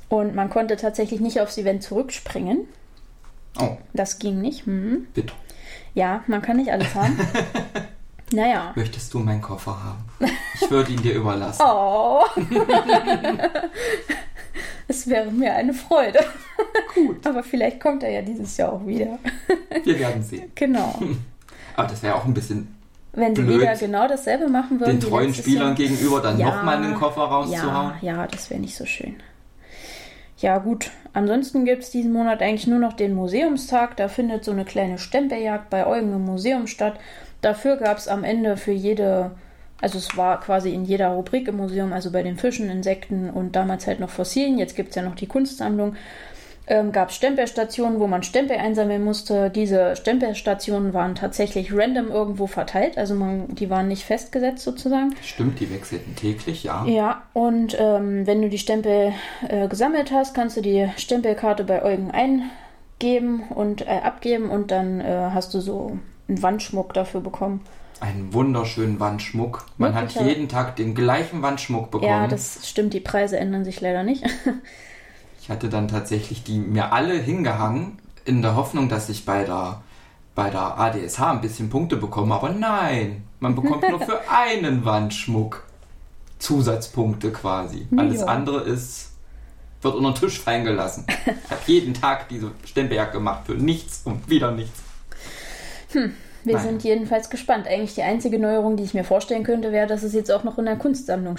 [0.08, 2.68] Und man konnte tatsächlich nicht aufs Event zurückspringen.
[3.58, 3.76] Oh.
[3.92, 4.66] Das ging nicht.
[4.66, 5.06] Mhm.
[5.14, 5.32] Bitte.
[5.94, 7.18] Ja, man kann nicht alles haben.
[8.32, 8.72] naja.
[8.76, 10.04] Möchtest du meinen Koffer haben?
[10.60, 11.62] Ich würde ihn dir überlassen.
[11.66, 12.24] Oh.
[14.88, 16.20] es wäre mir eine Freude.
[16.94, 17.26] Gut.
[17.26, 19.18] Aber vielleicht kommt er ja dieses Jahr auch wieder.
[19.84, 20.52] Wir werden sehen.
[20.54, 20.98] Genau.
[21.76, 22.76] Aber das wäre auch ein bisschen
[23.16, 25.00] wenn sie wieder genau dasselbe machen würden.
[25.00, 25.74] Den treuen Spielern Jahr.
[25.74, 27.94] gegenüber dann ja, nochmal einen Koffer rauszuhauen.
[28.02, 29.16] Ja, ja, das wäre nicht so schön.
[30.38, 30.90] Ja, gut.
[31.14, 33.96] Ansonsten gibt es diesen Monat eigentlich nur noch den Museumstag.
[33.96, 37.00] Da findet so eine kleine Stempeljagd bei Eugen im Museum statt.
[37.40, 39.30] Dafür gab es am Ende für jede,
[39.80, 43.56] also es war quasi in jeder Rubrik im Museum, also bei den Fischen, Insekten und
[43.56, 44.58] damals halt noch Fossilien.
[44.58, 45.96] Jetzt gibt es ja noch die Kunstsammlung
[46.66, 49.50] ähm, gab Stempelstationen, wo man Stempel einsammeln musste.
[49.50, 55.14] Diese Stempelstationen waren tatsächlich random irgendwo verteilt, also man, die waren nicht festgesetzt sozusagen.
[55.22, 56.84] Stimmt, die wechselten täglich, ja.
[56.86, 59.12] Ja, und ähm, wenn du die Stempel
[59.48, 65.00] äh, gesammelt hast, kannst du die Stempelkarte bei Eugen eingeben und äh, abgeben und dann
[65.00, 65.98] äh, hast du so
[66.28, 67.60] einen Wandschmuck dafür bekommen.
[68.00, 69.66] Einen wunderschönen Wandschmuck.
[69.78, 70.16] Man Wirklich?
[70.16, 72.10] hat jeden Tag den gleichen Wandschmuck bekommen.
[72.10, 74.24] Ja, das stimmt, die Preise ändern sich leider nicht.
[75.46, 79.80] Ich hatte dann tatsächlich die mir alle hingehangen, in der Hoffnung, dass ich bei der,
[80.34, 82.34] bei der ADSH ein bisschen Punkte bekomme.
[82.34, 85.62] Aber nein, man bekommt nur für einen Wandschmuck
[86.40, 87.86] Zusatzpunkte quasi.
[87.96, 88.26] Alles ja.
[88.26, 89.12] andere ist
[89.82, 91.06] wird unter den Tisch fallen gelassen.
[91.08, 94.80] Ich habe jeden Tag diese Stempeljagd gemacht für nichts und wieder nichts.
[95.92, 96.64] Hm, Wir Nein.
[96.64, 97.68] sind jedenfalls gespannt.
[97.68, 100.58] Eigentlich die einzige Neuerung, die ich mir vorstellen könnte, wäre, dass es jetzt auch noch
[100.58, 101.36] in der Kunstsammlung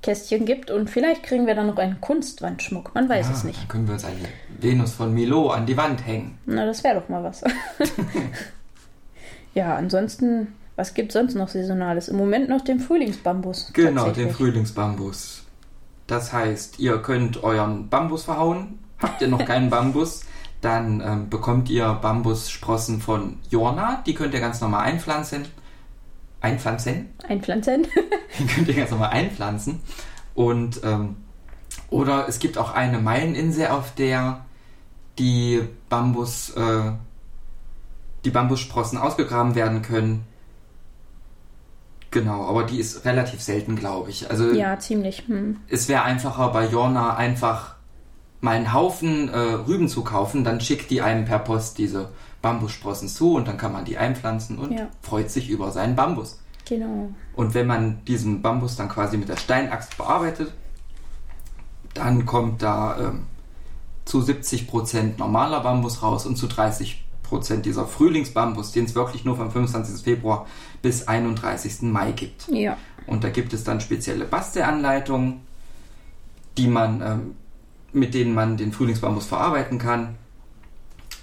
[0.00, 2.94] Stempelkästchen gibt und vielleicht kriegen wir dann noch einen Kunstwandschmuck.
[2.94, 3.60] Man weiß ja, es nicht.
[3.60, 4.28] Dann können wir uns eine
[4.60, 6.38] Venus von Milo an die Wand hängen.
[6.46, 7.42] Na, das wäre doch mal was.
[9.54, 12.08] ja, ansonsten, was gibt es sonst noch Saisonales?
[12.08, 13.72] Im Moment noch den Frühlingsbambus.
[13.72, 15.42] Genau, den Frühlingsbambus.
[16.06, 18.78] Das heißt, ihr könnt euren Bambus verhauen.
[18.98, 20.24] Habt ihr noch keinen Bambus?
[20.60, 24.02] Dann ähm, bekommt ihr Bambussprossen von Jorna.
[24.06, 25.46] Die könnt ihr ganz normal einpflanzen.
[26.40, 27.10] Einpflanzen?
[27.28, 27.86] Einpflanzen.
[28.38, 29.80] die könnt ihr ganz normal einpflanzen.
[30.34, 31.16] Und, ähm,
[31.90, 34.44] oder es gibt auch eine Meileninsel, auf der
[35.18, 36.92] die Bambus, äh,
[38.24, 40.24] die Bambussprossen ausgegraben werden können.
[42.10, 44.30] Genau, aber die ist relativ selten, glaube ich.
[44.30, 45.28] Also ja, ziemlich.
[45.28, 45.58] Hm.
[45.68, 47.76] Es wäre einfacher bei Jorna einfach
[48.40, 52.10] mal einen Haufen äh, Rüben zu kaufen, dann schickt die einem per Post diese
[52.42, 54.88] Bambussprossen zu und dann kann man die einpflanzen und ja.
[55.02, 56.40] freut sich über seinen Bambus.
[56.68, 57.10] Genau.
[57.34, 60.52] Und wenn man diesen Bambus dann quasi mit der Steinaxt bearbeitet,
[61.94, 63.26] dann kommt da ähm,
[64.04, 66.96] zu 70% normaler Bambus raus und zu 30%
[67.62, 70.02] dieser Frühlingsbambus, den es wirklich nur vom 25.
[70.02, 70.46] Februar
[70.82, 71.82] bis 31.
[71.82, 72.48] Mai gibt.
[72.48, 72.76] Ja.
[73.06, 75.40] Und da gibt es dann spezielle Bastelanleitungen,
[76.56, 77.34] die man ähm,
[77.92, 80.16] mit denen man den Frühlingsbambus verarbeiten kann.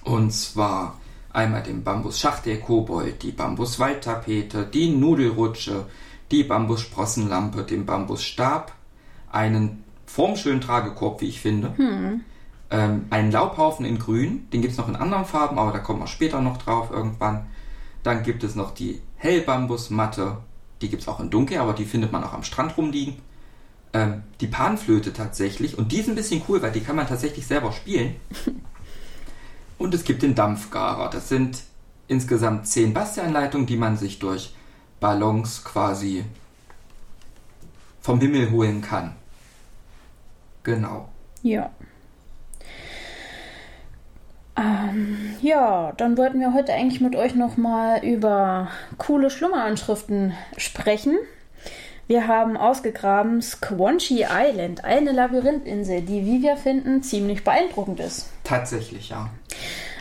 [0.04, 0.98] Und zwar
[1.38, 5.86] einmal den Bambusschacht der Kobold, die Bambuswaldtapete, die Nudelrutsche,
[6.32, 8.74] die Bambussprossenlampe, den Bambusstab,
[9.32, 12.22] einen formschönen Tragekorb, wie ich finde, hm.
[12.72, 16.00] ähm, einen Laubhaufen in Grün, den gibt es noch in anderen Farben, aber da kommt
[16.00, 17.46] man später noch drauf irgendwann.
[18.02, 20.38] Dann gibt es noch die Hellbambusmatte,
[20.82, 23.16] die gibt es auch in Dunkel, aber die findet man auch am Strand rumliegen
[23.94, 25.78] ähm, die Panflöte tatsächlich.
[25.78, 28.16] Und die ist ein bisschen cool, weil die kann man tatsächlich selber spielen.
[29.78, 31.10] Und es gibt den Dampfgarer.
[31.10, 31.64] Das sind
[32.08, 34.56] insgesamt zehn Bastianleitungen, die man sich durch
[35.00, 36.26] Ballons quasi
[38.02, 39.14] vom Himmel holen kann.
[40.64, 41.10] Genau.
[41.44, 41.70] Ja.
[44.58, 51.18] Ähm, ja, dann wollten wir heute eigentlich mit euch nochmal über coole Schlummeranschriften sprechen.
[52.08, 58.30] Wir haben ausgegraben Squanchy Island, eine Labyrinthinsel, die, wie wir finden, ziemlich beeindruckend ist.
[58.48, 59.30] Tatsächlich, ja.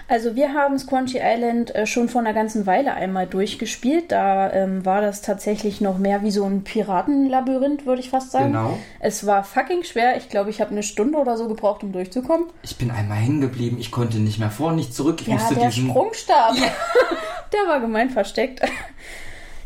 [0.08, 4.12] Also wir haben Squanchy Island äh, schon vor einer ganzen Weile einmal durchgespielt.
[4.12, 8.52] Da ähm, war das tatsächlich noch mehr wie so ein Piratenlabyrinth, würde ich fast sagen.
[8.52, 8.78] Genau.
[9.00, 10.16] Es war fucking schwer.
[10.16, 12.46] Ich glaube, ich habe eine Stunde oder so gebraucht, um durchzukommen.
[12.62, 13.78] Ich bin einmal hängen geblieben.
[13.80, 15.22] Ich konnte nicht mehr vor, nicht zurück.
[15.22, 15.90] Ich ja, musste der diesen...
[15.90, 16.54] Sprungstab.
[16.54, 16.66] Ja.
[17.52, 18.60] der war gemein versteckt.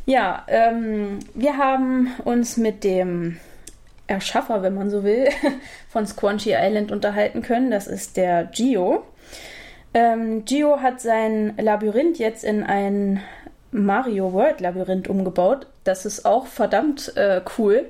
[0.06, 3.36] Ja, ähm, wir haben uns mit dem
[4.10, 5.28] Erschaffer, wenn man so will,
[5.88, 7.70] von Squanchy Island unterhalten können.
[7.70, 9.04] Das ist der Gio.
[9.94, 13.22] Ähm, Gio hat sein Labyrinth jetzt in ein
[13.72, 15.66] Mario World Labyrinth umgebaut.
[15.84, 17.88] Das ist auch verdammt äh, cool.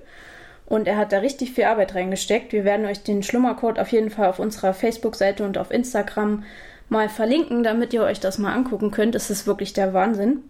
[0.66, 2.52] Und er hat da richtig viel Arbeit reingesteckt.
[2.52, 6.44] Wir werden euch den Schlummercode auf jeden Fall auf unserer Facebook-Seite und auf Instagram
[6.88, 9.14] mal verlinken, damit ihr euch das mal angucken könnt.
[9.14, 10.44] Es ist wirklich der Wahnsinn.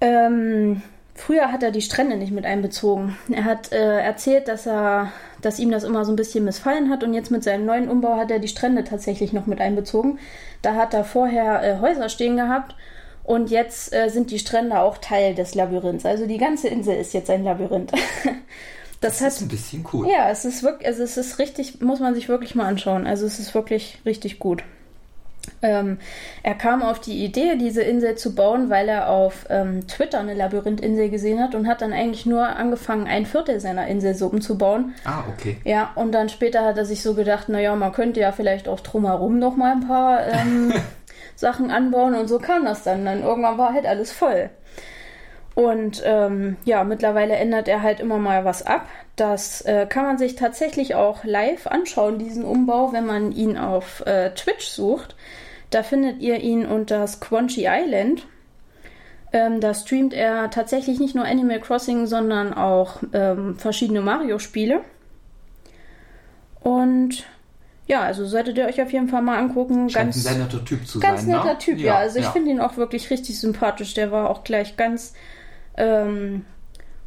[0.00, 0.82] Ähm,
[1.14, 3.16] früher hat er die Strände nicht mit einbezogen.
[3.30, 7.04] Er hat äh, erzählt, dass er, dass ihm das immer so ein bisschen missfallen hat
[7.04, 10.18] und jetzt mit seinem neuen Umbau hat er die Strände tatsächlich noch mit einbezogen.
[10.62, 12.74] Da hat er vorher äh, Häuser stehen gehabt
[13.24, 16.06] und jetzt äh, sind die Strände auch Teil des Labyrinths.
[16.06, 17.92] Also die ganze Insel ist jetzt ein Labyrinth.
[19.02, 20.06] Das, das hat, ist ein bisschen cool.
[20.10, 23.06] Ja, es ist wirklich, also es ist richtig, muss man sich wirklich mal anschauen.
[23.06, 24.62] Also es ist wirklich richtig gut.
[25.62, 25.98] Ähm,
[26.42, 30.34] er kam auf die Idee, diese Insel zu bauen, weil er auf ähm, Twitter eine
[30.34, 34.94] Labyrinthinsel gesehen hat und hat dann eigentlich nur angefangen, ein Viertel seiner Insel so umzubauen.
[35.04, 35.58] Ah, okay.
[35.64, 38.80] Ja, und dann später hat er sich so gedacht, naja, man könnte ja vielleicht auch
[38.80, 40.72] drumherum noch mal ein paar ähm,
[41.36, 43.04] Sachen anbauen und so kam das dann.
[43.04, 44.50] Dann irgendwann war halt alles voll.
[45.54, 48.86] Und ähm, ja, mittlerweile ändert er halt immer mal was ab.
[49.16, 54.04] Das äh, kann man sich tatsächlich auch live anschauen, diesen Umbau, wenn man ihn auf
[54.06, 55.14] äh, Twitch sucht.
[55.70, 58.26] Da findet ihr ihn unter Squanchy Island.
[59.32, 64.80] Ähm, da streamt er tatsächlich nicht nur Animal Crossing, sondern auch ähm, verschiedene Mario-Spiele.
[66.60, 67.24] Und
[67.86, 69.90] ja, also solltet ihr euch auf jeden Fall mal angucken.
[69.90, 71.32] Scheint ganz, ein sehr netter Typ zu ganz sein.
[71.32, 71.58] Ganz netter ne?
[71.58, 71.86] Typ, ja.
[71.86, 71.98] ja.
[71.98, 72.30] Also ich ja.
[72.30, 73.94] finde ihn auch wirklich richtig sympathisch.
[73.94, 75.14] Der war auch gleich ganz
[75.76, 76.44] ähm,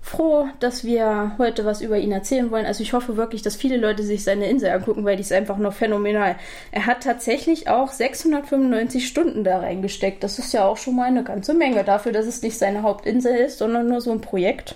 [0.03, 2.65] froh, dass wir heute was über ihn erzählen wollen.
[2.65, 5.57] Also ich hoffe wirklich, dass viele Leute sich seine Insel angucken, weil die ist einfach
[5.57, 6.35] noch phänomenal.
[6.71, 10.21] Er hat tatsächlich auch 695 Stunden da reingesteckt.
[10.21, 13.33] Das ist ja auch schon mal eine ganze Menge dafür, dass es nicht seine Hauptinsel
[13.33, 14.75] ist, sondern nur so ein Projekt.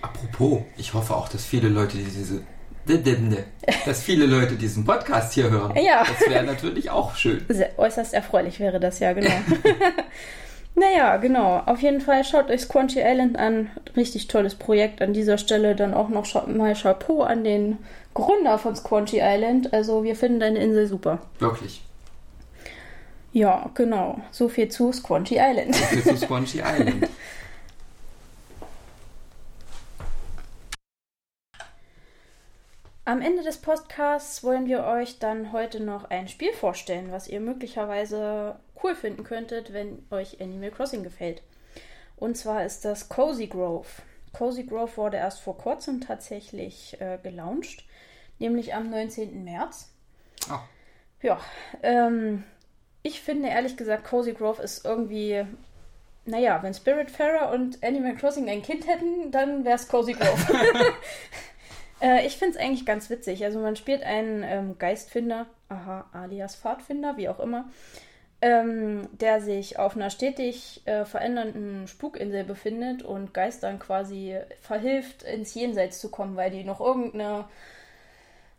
[0.00, 2.40] Apropos, ich hoffe auch, dass viele Leute diese
[3.86, 5.76] dass viele Leute diesen Podcast hier hören.
[5.76, 6.02] Ja.
[6.04, 7.44] Das wäre natürlich auch schön.
[7.48, 9.30] Sehr, äußerst erfreulich wäre das ja, genau.
[10.74, 11.62] Naja, genau.
[11.66, 13.70] Auf jeden Fall schaut euch Squanchy Island an.
[13.96, 15.02] Richtig tolles Projekt.
[15.02, 17.78] An dieser Stelle dann auch noch mal Chapeau an den
[18.14, 19.72] Gründer von Squanchy Island.
[19.72, 21.20] Also wir finden deine Insel super.
[21.38, 21.82] Wirklich.
[23.32, 24.20] Ja, genau.
[24.30, 25.74] So viel zu Squanchy Island.
[25.74, 27.08] So viel zu Squanchy Island.
[33.04, 37.40] Am Ende des Podcasts wollen wir euch dann heute noch ein Spiel vorstellen, was ihr
[37.40, 41.42] möglicherweise cool finden könntet, wenn euch Animal Crossing gefällt.
[42.16, 43.88] Und zwar ist das Cozy Grove.
[44.32, 47.84] Cozy Grove wurde erst vor kurzem tatsächlich äh, gelauncht,
[48.38, 49.44] nämlich am 19.
[49.44, 49.90] März.
[50.50, 50.58] Oh.
[51.22, 51.40] Ja,
[51.82, 52.44] ähm,
[53.02, 55.44] ich finde ehrlich gesagt, Cozy Grove ist irgendwie,
[56.26, 60.46] naja, wenn Spiritfarer und Animal Crossing ein Kind hätten, dann wäre es Cozy Grove.
[62.00, 63.44] äh, ich finde es eigentlich ganz witzig.
[63.44, 67.70] Also man spielt einen ähm, Geistfinder, aha, alias Pfadfinder, wie auch immer,
[68.42, 75.54] ähm, der sich auf einer stetig äh, verändernden Spukinsel befindet und Geistern quasi verhilft, ins
[75.54, 77.44] Jenseits zu kommen, weil die noch irgendeine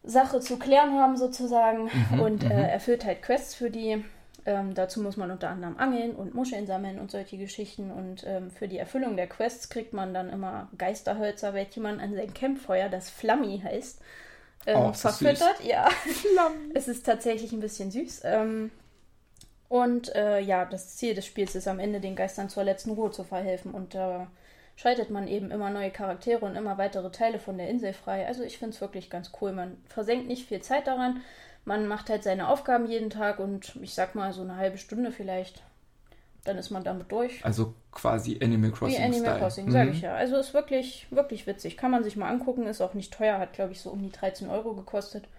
[0.03, 2.51] Sache zu klären haben sozusagen Mhm, und mhm.
[2.51, 4.03] äh, erfüllt halt Quests für die.
[4.43, 7.91] Ähm, dazu muss man unter anderem angeln und Muscheln sammeln und solche Geschichten.
[7.91, 12.15] Und ähm, für die Erfüllung der Quests kriegt man dann immer Geisterhölzer, welche man an
[12.15, 14.01] sein Campfeuer, das Flammi heißt,
[14.65, 15.63] ähm, Oh, verfüttert.
[15.63, 15.89] Ja,
[16.73, 18.21] es ist tatsächlich ein bisschen süß.
[18.25, 18.71] Ähm,
[19.71, 23.09] und äh, ja, das Ziel des Spiels ist am Ende den Geistern zur letzten Ruhe
[23.11, 23.71] zu verhelfen.
[23.71, 24.27] Und da
[24.75, 28.27] schaltet man eben immer neue Charaktere und immer weitere Teile von der Insel frei.
[28.27, 29.53] Also ich finde es wirklich ganz cool.
[29.53, 31.21] Man versenkt nicht viel Zeit daran.
[31.63, 35.09] Man macht halt seine Aufgaben jeden Tag und ich sag mal so eine halbe Stunde
[35.13, 35.63] vielleicht.
[36.43, 37.39] Dann ist man damit durch.
[37.45, 38.97] Also quasi Animal Crossing.
[38.99, 39.39] Wie Animal Style.
[39.39, 39.71] Crossing, Mhm.
[39.71, 40.15] sag ich ja.
[40.15, 41.77] Also ist wirklich, wirklich witzig.
[41.77, 42.67] Kann man sich mal angucken.
[42.67, 43.39] Ist auch nicht teuer.
[43.39, 45.29] Hat, glaube ich, so um die 13 Euro gekostet.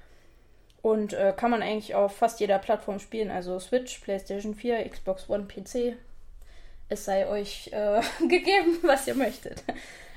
[0.82, 3.30] Und äh, kann man eigentlich auf fast jeder Plattform spielen.
[3.30, 5.94] Also Switch, PlayStation 4, Xbox One, PC.
[6.88, 9.62] Es sei euch äh, gegeben, was ihr möchtet.